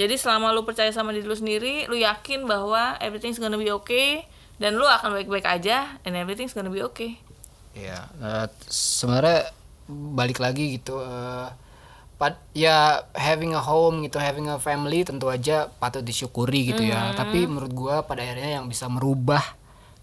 [0.00, 4.24] Jadi selama lu percaya sama diri lu sendiri, lu yakin bahwa everything's gonna be okay
[4.56, 7.20] dan lu akan baik-baik aja and everything's gonna be okay.
[7.76, 9.52] Iya, eh, sebenarnya
[9.86, 10.96] balik lagi gitu.
[12.16, 17.12] pad- ya having a home gitu, having a family tentu aja patut disyukuri gitu ya.
[17.12, 19.44] Tapi menurut gua pada akhirnya yang bisa merubah,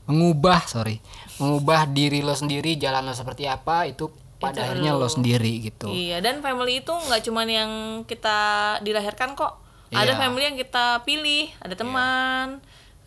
[0.06, 1.02] mengubah, sorry,
[1.42, 5.90] mengubah diri lo sendiri, jalan lo seperti apa itu pada Itu akhirnya lo sendiri gitu.
[5.90, 7.72] Iya, dan family itu nggak cuman yang
[8.06, 8.38] kita
[8.86, 9.58] dilahirkan kok.
[9.90, 10.20] Ada Iya.
[10.22, 12.48] family yang kita pilih, ada teman,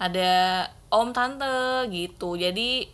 [0.02, 0.32] ada
[0.90, 2.34] om tante gitu.
[2.34, 2.90] Jadi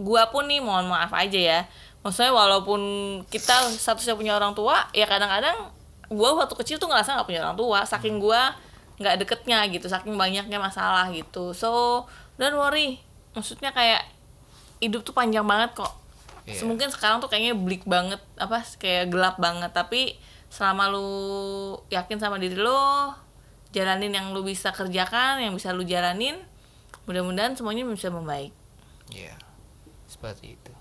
[0.00, 1.60] gua pun nih mohon maaf aja ya.
[2.00, 2.80] Maksudnya walaupun
[3.28, 5.68] kita satu-satunya punya orang tua, ya kadang-kadang
[6.08, 8.56] gua waktu kecil tuh ngerasa nggak punya orang tua, saking gua
[9.00, 11.52] nggak deketnya gitu, saking banyaknya masalah gitu.
[11.52, 12.04] So
[12.40, 13.00] don't worry,
[13.36, 14.04] maksudnya kayak
[14.80, 15.92] hidup tuh panjang banget kok.
[16.48, 16.64] Iya.
[16.64, 19.70] Mungkin sekarang tuh kayaknya bleak banget, apa kayak gelap banget.
[19.76, 20.16] Tapi
[20.50, 21.08] selama lu
[21.92, 23.12] yakin sama diri lu,
[23.70, 26.40] jalanin yang lu bisa kerjakan, yang bisa lu jalanin,
[27.06, 28.50] mudah-mudahan semuanya bisa membaik.
[29.10, 29.34] Iya,
[30.20, 30.72] seperti itu.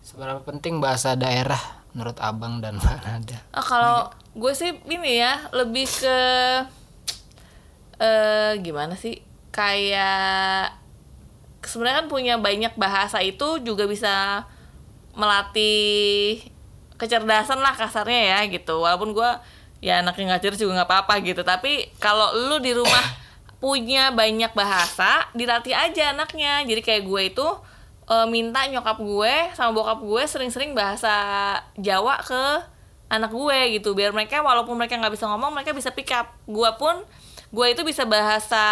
[0.00, 1.60] Seberapa penting bahasa daerah
[1.92, 3.04] menurut abang dan mbak
[3.52, 6.18] Ah, kalau gue sih ini ya lebih ke
[8.00, 9.20] eh gimana sih?
[9.52, 10.72] Kayak
[11.60, 14.48] sebenarnya kan punya banyak bahasa itu juga bisa
[15.12, 16.40] melatih
[16.96, 18.80] kecerdasan lah kasarnya ya gitu.
[18.80, 19.30] Walaupun gue
[19.84, 21.44] ya anaknya nggak cerdas juga nggak apa-apa gitu.
[21.44, 23.04] Tapi kalau lu di rumah
[23.60, 26.64] punya banyak bahasa dilatih aja anaknya.
[26.64, 27.48] Jadi kayak gue itu
[28.12, 31.14] eh, minta nyokap gue sama bokap gue sering-sering bahasa
[31.80, 32.44] Jawa ke
[33.08, 33.96] anak gue gitu.
[33.96, 36.32] Biar mereka walaupun mereka nggak bisa ngomong mereka bisa pick up.
[36.44, 37.00] Gue pun
[37.52, 38.64] gue itu bisa bahasa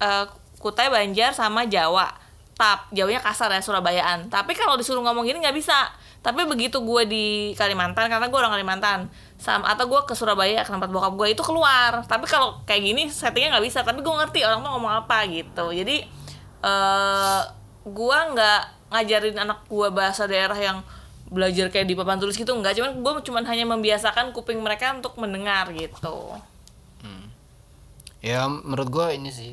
[0.00, 0.24] eh,
[0.60, 2.08] Kutai Banjar sama Jawa.
[2.54, 4.30] Tap Jawanya kasar ya Surabayaan.
[4.30, 5.90] Tapi kalau disuruh ngomong gini nggak bisa.
[6.24, 10.72] Tapi begitu gue di Kalimantan karena gue orang Kalimantan sama atau gue ke Surabaya ke
[10.72, 12.00] tempat bokap gue itu keluar.
[12.06, 15.74] Tapi kalau kayak gini settingnya nggak bisa tapi gue ngerti orang tuh ngomong apa gitu.
[15.74, 16.06] Jadi
[16.64, 17.42] eh
[17.84, 18.60] gue nggak
[18.90, 20.78] ngajarin anak gue bahasa daerah yang
[21.26, 25.16] belajar kayak di papan tulis gitu nggak cuman gue cuman hanya membiasakan kuping mereka untuk
[25.16, 26.36] mendengar gitu
[28.20, 29.52] ya menurut gue ini sih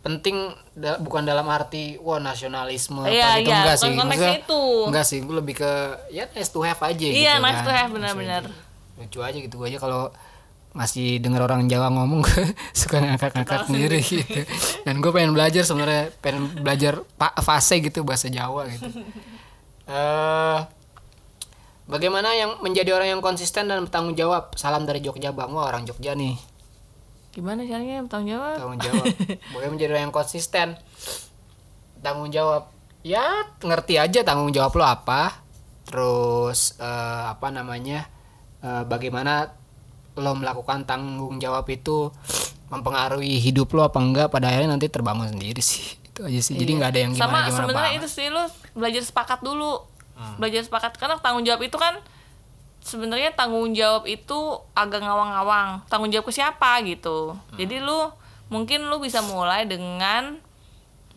[0.00, 0.36] penting
[0.72, 3.08] da- bukan dalam arti wah nasionalisme apa
[3.38, 4.62] gitu iya, enggak sih Maksudnya, itu.
[4.88, 5.72] enggak sih gue lebih ke
[6.08, 7.64] ya nice to have aja gitu Iya, nice kan.
[7.64, 8.44] to have, benar-benar.
[8.96, 10.12] lucu aja gitu gue aja kalau
[10.70, 12.44] masih dengar orang Jawa ngomong gue
[12.80, 14.46] suka ngakak-ngakak sendiri gitu.
[14.86, 18.86] Dan gue pengen belajar sebenarnya pengen belajar pak fase gitu bahasa Jawa gitu.
[19.90, 20.58] Eh
[21.90, 24.54] bagaimana yang menjadi orang yang konsisten dan bertanggung jawab?
[24.54, 25.50] Salam dari Jogja bang.
[25.50, 26.38] Wah orang Jogja nih.
[27.34, 28.56] Gimana caranya bertanggung jawab?
[28.58, 29.06] Tanggung jawab.
[29.54, 30.78] Boleh menjadi orang yang konsisten.
[31.98, 32.70] Tanggung jawab.
[33.02, 33.26] Ya
[33.58, 35.34] ngerti aja tanggung jawab lo apa.
[35.82, 38.06] Terus eh, apa namanya
[38.62, 39.59] eh, bagaimana
[40.20, 42.12] lo melakukan tanggung jawab itu
[42.70, 45.98] mempengaruhi hidup lo apa enggak pada akhirnya nanti terbangun sendiri sih.
[46.06, 46.54] Itu aja sih.
[46.54, 48.42] Jadi nggak ada yang gimana sama gimana sebenarnya itu sih lu
[48.78, 49.82] belajar sepakat dulu.
[50.36, 51.96] Belajar sepakat karena tanggung jawab itu kan
[52.84, 54.38] sebenarnya tanggung jawab itu
[54.76, 55.82] agak ngawang-ngawang.
[55.88, 57.34] Tanggung jawab ke siapa gitu.
[57.56, 58.12] Jadi lu
[58.52, 60.36] mungkin lu bisa mulai dengan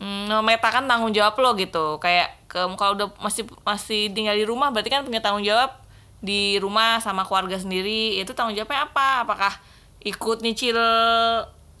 [0.00, 2.00] mm, memetakan tanggung jawab lo gitu.
[2.00, 5.83] Kayak ke kalau udah masih masih tinggal di rumah berarti kan punya tanggung jawab
[6.24, 9.28] di rumah sama keluarga sendiri itu tanggung jawabnya apa?
[9.28, 9.52] Apakah
[10.00, 10.76] ikut nyicil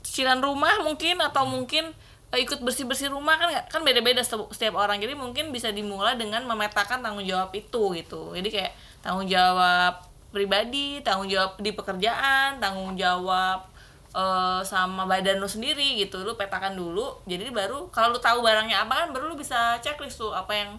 [0.04, 1.88] cicilan rumah mungkin atau mungkin
[2.28, 3.40] eh, ikut bersih bersih rumah?
[3.40, 5.00] Kan kan beda beda setiap orang.
[5.00, 8.36] Jadi mungkin bisa dimulai dengan memetakan tanggung jawab itu gitu.
[8.36, 13.64] Jadi kayak tanggung jawab pribadi tanggung jawab di pekerjaan tanggung jawab
[14.12, 16.20] eh, sama badan lu sendiri gitu.
[16.20, 20.20] Lu petakan dulu jadi baru kalau lu tahu barangnya apa kan baru lu bisa checklist
[20.20, 20.76] tuh apa yang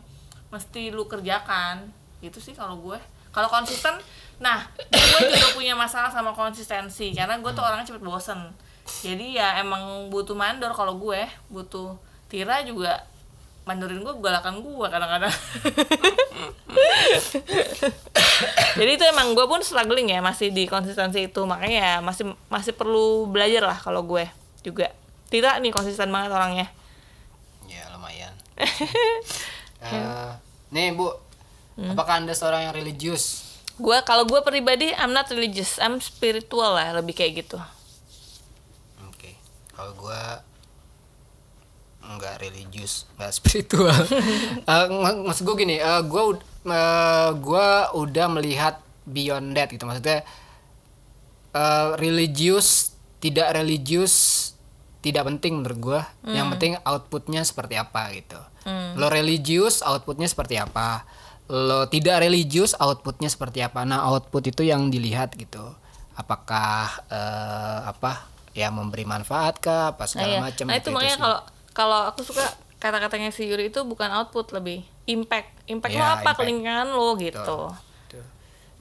[0.54, 1.90] mesti lu kerjakan.
[2.22, 4.00] Gitu sih kalau gue kalau konsisten
[4.36, 8.40] nah gue juga punya masalah sama konsistensi karena gue tuh orangnya cepet bosen.
[9.04, 12.00] Jadi ya emang butuh mandor kalau gue butuh
[12.32, 13.04] Tira juga
[13.66, 15.34] mandorin gue galakan gue kadang-kadang.
[18.78, 21.42] Jadi itu emang gue pun struggling ya masih di konsistensi itu.
[21.50, 24.30] Makanya ya masih masih perlu belajar lah kalau gue
[24.62, 24.94] juga.
[25.34, 26.68] Tira nih konsisten banget orangnya.
[27.66, 28.34] Ya lumayan.
[29.86, 30.32] Eh,
[30.74, 31.14] nih bu
[31.78, 33.44] apakah anda seorang yang religius
[33.76, 37.60] gue kalau gue pribadi I'm not religious I'm spiritual lah lebih kayak gitu
[39.06, 39.36] Oke,
[39.70, 40.40] kalau gua
[42.06, 43.90] nggak religius, nggak spiritual.
[44.96, 49.84] Mak- maksud gue gini, eh, gua ud- eh, gua udah melihat beyond that gitu.
[49.84, 50.22] Maksudnya
[51.52, 54.48] eh, religius, tidak religius
[55.02, 56.02] tidak penting menurut gua.
[56.24, 58.38] Yang penting outputnya seperti apa gitu.
[58.96, 61.06] Lo religius, outputnya seperti apa.
[61.46, 63.86] Lo tidak religius, outputnya seperti apa.
[63.86, 65.62] Nah output itu yang dilihat gitu.
[66.14, 70.40] Apakah eh, apa ya memberi manfaat kah, apa Nah, segala iya.
[70.42, 70.66] macam.
[70.66, 71.40] nah gitu, itu makanya kalau
[71.72, 72.46] kalau aku suka
[72.78, 76.48] kata-katanya si Yuri itu bukan output lebih impact impact lo Iya, apa ke impact.
[76.48, 77.60] lingkungan lo gitu.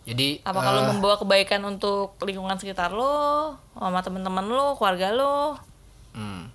[0.05, 5.57] Jadi apa kalau eh, membawa kebaikan untuk lingkungan sekitar lo sama teman-teman lo keluarga lo
[6.13, 6.53] hmm,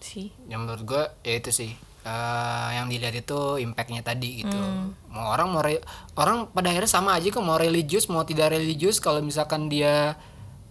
[0.00, 1.70] sih yang menurut gue ya itu sih
[2.02, 4.56] eh, yang dilihat itu impactnya tadi gitu.
[4.56, 4.96] Hmm.
[5.08, 5.84] mau orang mau re-
[6.14, 10.16] orang pada akhirnya sama aja kok mau religius mau tidak religius kalau misalkan dia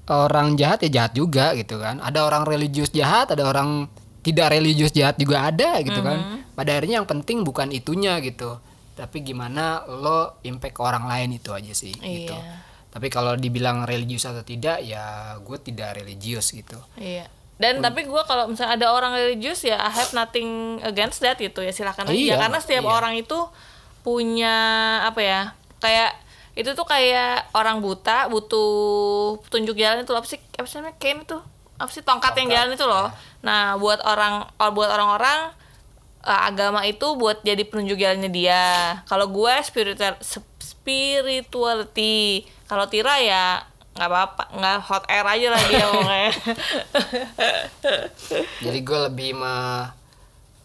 [0.06, 2.00] orang jahat ya jahat juga gitu kan.
[2.00, 3.86] Ada orang religius jahat ada orang
[4.20, 6.08] tidak religius jahat juga ada gitu Hmm.
[6.08, 6.20] kan
[6.52, 8.58] pada akhirnya yang penting bukan itunya gitu.
[8.94, 12.34] Tapi gimana lo impact ke orang lain itu aja sih gitu.
[12.34, 12.68] Iya.
[12.90, 16.74] tapi kalau dibilang religius atau tidak ya gue tidak religius gitu.
[16.98, 21.36] Iya dan tapi gue kalau misalnya ada orang religius ya I have nothing against that
[21.36, 22.16] gitu ya silakan aja.
[22.16, 22.92] Iya, karena setiap iya.
[22.96, 23.36] orang itu
[24.00, 24.56] punya
[25.04, 25.42] apa ya
[25.84, 26.16] kayak
[26.56, 28.72] itu tuh kayak orang buta butuh
[29.48, 31.38] petunjuk jalan itu loh, apa sih apa sih namanya cane itu?
[31.80, 33.08] Apa sih tongkat, yang Tongkat, jalan itu loh.
[33.40, 35.52] nah buat orang or- buat orang-orang
[36.28, 38.64] eh, agama itu buat jadi penunjuk jalannya dia.
[39.08, 42.44] Kalau gue spiritual sp- spirituality.
[42.68, 43.64] Kalau Tira ya
[44.00, 46.32] nggak apa-apa nggak hot air aja lah dia ngomongnya
[48.64, 49.56] jadi gue lebih me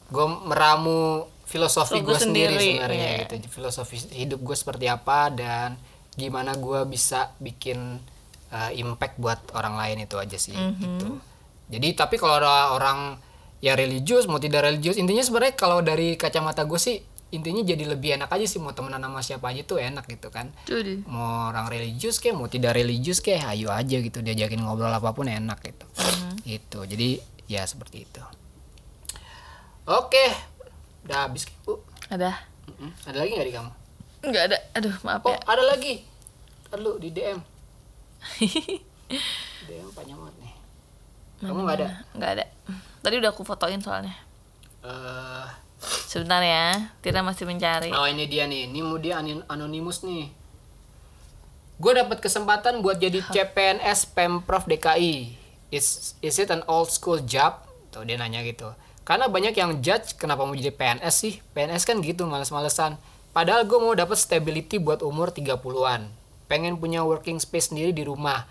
[0.07, 3.23] gue meramu filosofi Lo gue sendiri, sendiri, sebenarnya iya.
[3.27, 5.75] gitu filosofi hidup gue seperti apa dan
[6.15, 7.99] gimana gue bisa bikin
[8.55, 10.79] uh, impact buat orang lain itu aja sih Mhm.
[10.79, 11.09] gitu
[11.75, 13.19] jadi tapi kalau ada orang
[13.59, 17.03] ya religius mau tidak religius intinya sebenarnya kalau dari kacamata gue sih
[17.35, 20.55] intinya jadi lebih enak aja sih mau temenan sama siapa aja tuh enak gitu kan.
[21.11, 25.27] Mau orang religius kayak mau tidak religius kayak ayo aja gitu diajakin ngobrol apa pun
[25.27, 25.87] enak gitu.
[26.47, 27.19] Gitu jadi
[27.51, 28.23] ya seperti itu.
[29.91, 30.31] Oke
[31.05, 31.83] udah habis bu?
[32.09, 32.33] Ada.
[32.65, 32.91] Mm-mm.
[33.05, 33.71] ada lagi nggak di kamu?
[34.31, 34.59] Nggak ada.
[34.79, 35.39] Aduh maaf oh ya.
[35.45, 35.95] ada lagi.
[36.75, 37.39] Lu di dm
[39.69, 40.55] dm panjang banget nih.
[41.45, 41.89] Kamu nggak ada?
[42.17, 42.45] Nggak ada.
[43.05, 44.17] Tadi udah aku fotoin soalnya.
[44.85, 45.47] Eh,
[46.09, 47.91] sebentar ya Tira masih mencari.
[47.93, 48.71] Oh ini dia nih.
[48.71, 49.21] Ini mau dia
[49.51, 50.33] anonimus nih.
[51.79, 55.35] Gue dapat kesempatan buat jadi CPNS pemprov DKI
[55.75, 57.61] is is it an old school job?
[57.91, 58.71] Tuh dia nanya gitu.
[59.05, 61.35] Karena banyak yang judge kenapa mau jadi PNS sih.
[61.53, 62.97] PNS kan gitu males-malesan.
[63.35, 68.45] Padahal gue mau dapat stability buat umur 30-an pengen punya working space sendiri di rumah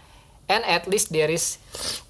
[0.48, 1.60] and at least there is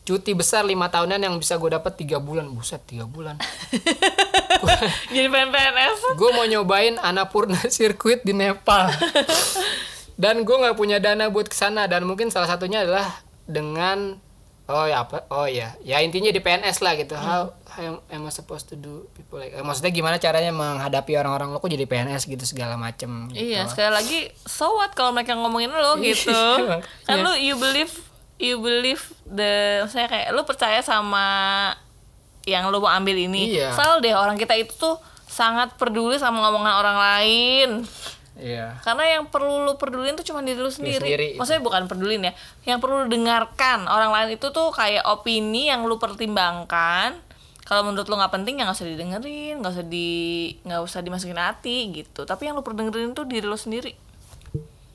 [0.04, 2.50] cuti besar lima tahunan yang bisa gue dapat tiga bulan.
[2.52, 3.40] Buset tiga bulan.
[5.14, 8.92] Jadi PNS gue mau nyobain Annapurna sirkuit di Nepal.
[10.14, 13.10] Dan gue nggak punya dana buat ke sana dan mungkin salah satunya adalah
[13.50, 14.22] dengan
[14.70, 15.76] oh ya apa oh ya.
[15.82, 17.16] Ya intinya di PNS lah gitu.
[17.18, 21.56] How, how am I supposed to do people like eh, maksudnya gimana caranya menghadapi orang-orang
[21.56, 21.58] lo?
[21.64, 23.40] Kok jadi PNS gitu segala macem gitu.
[23.40, 26.32] Iya, sekali lagi so what kalau mereka ngomongin lo gitu.
[26.64, 26.86] Iya.
[27.08, 27.92] kan lu you believe
[28.44, 31.24] you believe the saya kayak lu percaya sama
[32.44, 33.56] yang lu mau ambil ini.
[33.56, 33.72] Iya.
[33.72, 37.70] Selalu deh orang kita itu tuh sangat peduli sama ngomongan orang lain.
[38.34, 41.08] iya Karena yang perlu lu pedulin tuh cuma diri lu sendiri.
[41.08, 42.34] sendiri, Maksudnya bukan pedulin ya.
[42.68, 47.16] Yang perlu lu dengarkan orang lain itu tuh kayak opini yang lu pertimbangkan.
[47.64, 50.10] Kalau menurut lu nggak penting ya nggak usah didengerin, nggak usah di
[50.68, 52.28] nggak usah dimasukin hati gitu.
[52.28, 53.96] Tapi yang lu perlu dengerin tuh diri lu sendiri.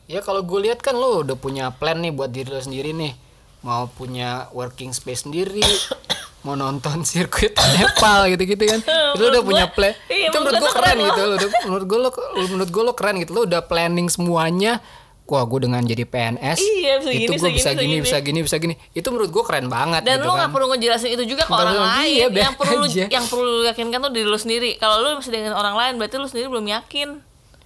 [0.08, 3.27] ya kalau gue lihat kan lo udah punya plan nih buat diri lo sendiri nih
[3.62, 5.62] mau punya working space sendiri
[6.46, 10.70] mau nonton sirkuit Nepal gitu-gitu kan itu lo udah punya plan iya, itu menurut gue
[10.70, 12.10] gua keren keren gitu lo udah menurut gue lo
[12.46, 14.78] menurut gue lo keren gitu lo udah planning semuanya
[15.28, 18.40] wah gue dengan jadi PNS Iya, bisa itu gue bisa bisa gini, gini bisa gini
[18.40, 21.24] bisa gini itu menurut gue keren banget Dan gitu lu kan nggak perlu ngejelasin itu
[21.36, 22.16] juga ke orang lain.
[22.16, 23.04] iya, yang perlu lu, aja.
[23.12, 24.80] yang perlu lu yakinkan tuh diri lu sendiri.
[24.80, 27.08] Kalau lu masih dengan orang lain berarti lu sendiri belum yakin.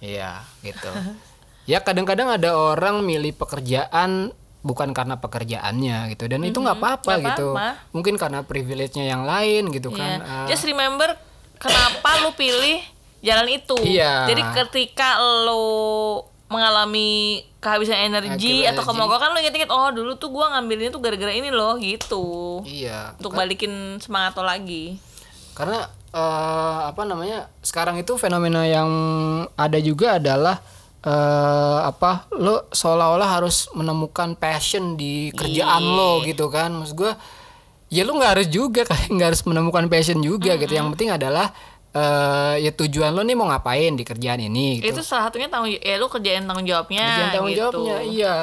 [0.03, 0.91] Iya, gitu.
[1.71, 7.51] ya kadang-kadang ada orang milih pekerjaan bukan karena pekerjaannya gitu dan itu nggak apa-apa gitu.
[7.51, 7.91] apa-apa.
[7.91, 9.99] Mungkin karena privilege-nya yang lain gitu Iya.
[9.99, 10.17] kan.
[10.23, 11.11] Ah, Just remember
[11.59, 12.79] kenapa lu pilih
[13.19, 13.75] jalan itu.
[13.83, 14.31] Iya.
[14.31, 20.77] Jadi ketika lu mengalami kehabisan energi atau kemogokan lu inget-inget oh dulu tuh gua ngambil
[20.85, 22.61] ini tuh gara-gara ini loh gitu.
[22.63, 23.15] iya.
[23.19, 24.95] Untuk balikin semangat lo lagi.
[25.53, 25.83] Karena
[26.13, 27.51] eh, apa namanya?
[27.59, 28.87] Sekarang itu fenomena yang
[29.55, 30.63] ada juga adalah
[31.03, 36.71] eh apa lo seolah-olah harus menemukan passion di kerjaan lo gitu kan.
[36.71, 37.11] Maksud gue
[37.91, 40.71] ya lo nggak harus juga kayak nggak harus menemukan passion juga gitu.
[40.71, 41.51] Yang penting adalah
[41.93, 44.95] eh ya tujuan lo nih mau ngapain di kerjaan ini gitu.
[44.95, 47.59] Itu salah satunya tanggung ya lu kerjain tanggung jawabnya Kerjaan tanggung gitu.
[47.61, 48.35] jawabnya iya.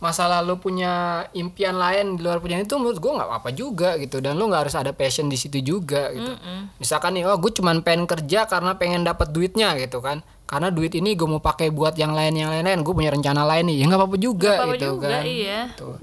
[0.00, 4.24] Masalah lo punya impian lain di luar punya itu menurut gue nggak apa-apa juga gitu.
[4.24, 6.32] Dan lo nggak harus ada passion di situ juga gitu.
[6.80, 10.96] Misalkan nih oh gue cuman pengen kerja karena pengen dapat duitnya gitu kan karena duit
[10.96, 12.80] ini gue mau pakai buat yang lain yang lain-lain.
[12.80, 13.76] Gue punya rencana lain nih.
[13.78, 15.22] Ya nggak apa-apa juga Nggak apa-apa gitu juga, kan.
[15.28, 15.60] iya.
[15.76, 15.96] Tuh.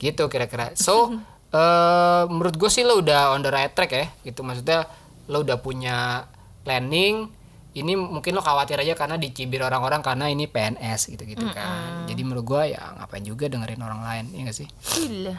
[0.00, 0.72] gitu kira-kira.
[0.72, 1.12] So
[1.52, 4.08] eh menurut gue sih lo udah on the right track ya.
[4.24, 4.88] Gitu maksudnya
[5.28, 6.24] lo udah punya
[6.64, 7.28] planning.
[7.70, 12.08] Ini mungkin lo khawatir aja karena dicibir orang-orang karena ini PNS gitu-gitu kan.
[12.08, 14.66] Jadi menurut gue ya ngapain juga dengerin orang lain ya gak sih?
[14.96, 15.36] Gila.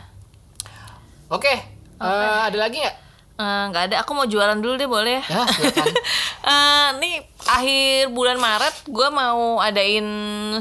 [1.28, 1.54] oke.
[2.00, 2.98] eh, ada lagi nggak
[3.42, 3.96] Eh, nggak ada.
[4.06, 5.24] Aku mau jualan dulu deh boleh ya?
[5.26, 5.90] Ya silakan.
[6.42, 7.16] Eh, nih
[7.46, 10.04] akhir bulan Maret gue mau adain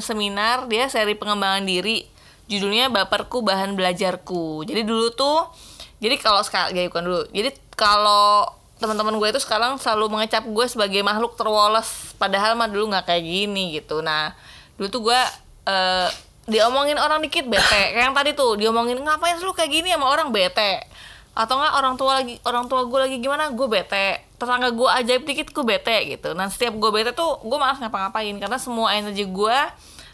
[0.04, 2.04] seminar dia seri pengembangan diri.
[2.52, 4.68] Judulnya baperku bahan belajarku.
[4.68, 5.48] Jadi dulu tuh
[5.96, 7.22] jadi kalau sekarang ya bukan dulu.
[7.32, 8.44] Jadi kalau
[8.76, 12.12] teman-teman gue itu sekarang selalu mengecap gue sebagai makhluk terwoles.
[12.20, 14.04] Padahal mah dulu nggak kayak gini gitu.
[14.04, 14.36] Nah
[14.76, 15.20] dulu tuh gue
[15.64, 16.08] eh,
[16.44, 17.96] diomongin orang dikit bete.
[17.96, 20.28] Kayak yang tadi tuh diomongin ngapain lu kayak gini sama orang?
[20.28, 20.89] Bete
[21.30, 23.48] atau enggak orang tua lagi orang tua gue lagi gimana?
[23.54, 24.26] Gue bete.
[24.36, 26.34] Tetangga gue ajaib dikit gue bete gitu.
[26.34, 28.34] Nah setiap gue bete tuh gue malas ngapa-ngapain.
[28.36, 29.58] Karena semua energi gue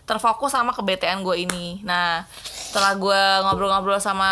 [0.07, 1.81] terfokus sama kebetean gue ini.
[1.83, 4.31] Nah setelah gue ngobrol-ngobrol sama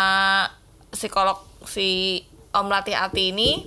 [0.93, 2.21] psikolog si
[2.55, 3.65] Om Latih Ati ini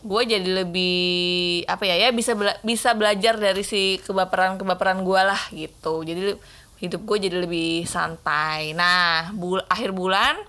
[0.00, 5.20] gue jadi lebih apa ya ya bisa bela- bisa belajar dari si kebaperan kebaperan gue
[5.20, 6.06] lah gitu.
[6.06, 6.38] Jadi
[6.80, 8.72] hidup gue jadi lebih santai.
[8.72, 10.40] Nah bul akhir bulan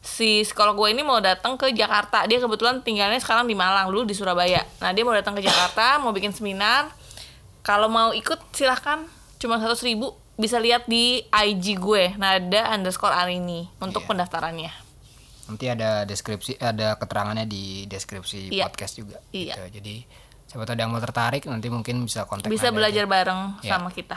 [0.00, 4.02] si sekolah gue ini mau datang ke Jakarta dia kebetulan tinggalnya sekarang di Malang dulu
[4.02, 6.88] di Surabaya nah dia mau datang ke Jakarta mau bikin seminar
[7.60, 9.04] kalau mau ikut silahkan
[9.36, 14.08] cuma seratus ribu bisa lihat di IG gue nada underscore arini untuk Iya.
[14.08, 14.72] pendaftarannya
[15.44, 18.70] Nanti ada deskripsi, ada keterangannya di deskripsi Iya.
[18.70, 19.18] podcast juga.
[19.34, 19.58] Iya.
[19.58, 19.82] Gitu.
[19.82, 19.94] Jadi
[20.46, 22.46] siapa tahu ada yang mau tertarik nanti mungkin bisa kontak.
[22.46, 23.10] bisa belajar aja.
[23.10, 23.74] bareng Ya.
[23.74, 24.14] sama kita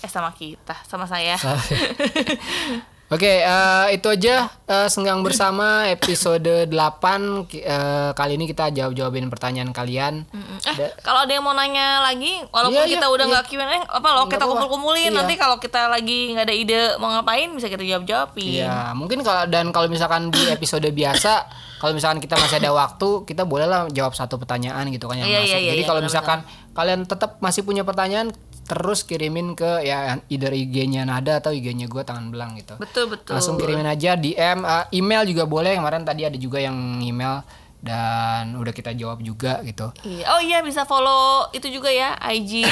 [0.00, 1.36] eh sama kita sama saya
[3.10, 9.26] Oke, eh, itu aja eh, senggang bersama episode 8 Ki- eh, kali ini kita jawab-jawabin
[9.26, 10.22] pertanyaan kalian.
[10.30, 13.32] eh Da- kalau ada yang mau nanya lagi walaupun Iya, kita iya, udah iya.
[13.34, 15.16] nggak Q&A apa loh kita kumpul-kumpulin Iya.
[15.16, 19.42] nanti kalau kita lagi nggak ada ide mau ngapain bisa kita jawab-jawabin Iya, mungkin kalau
[19.44, 21.50] dan kalau misalkan di episode biasa,
[21.82, 25.38] kalau misalkan kita masih ada waktu, kita bolehlah jawab satu pertanyaan gitu kan yang Iya,
[25.40, 25.50] masuk.
[25.50, 26.38] iya, iya, Jadi iya, kalau misalkan
[26.70, 28.30] kalian tetap masih punya pertanyaan,
[28.70, 32.78] terus kirimin ke ya either IG-nya Nada atau IG-nya gue tangan belang gitu.
[32.78, 35.74] betul betul Langsung kirimin aja DM, eh, email juga boleh.
[35.74, 37.42] Kemarin tadi ada juga yang email
[37.82, 39.90] dan udah kita jawab juga gitu.
[40.06, 40.24] Iya.
[40.30, 42.62] Oh iya bisa follow itu juga ya IG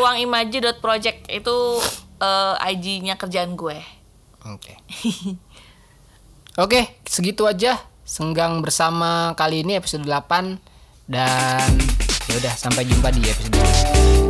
[0.00, 1.56] ruangimaji.project itu
[2.24, 3.76] eh, IG-nya kerjaan gue.
[4.48, 4.80] Oke.
[6.64, 7.76] Oke, segitu aja
[8.08, 10.56] senggang bersama kali ini episode 8
[11.12, 11.68] dan
[12.28, 14.21] ya udah sampai jumpa di episode selanjutnya.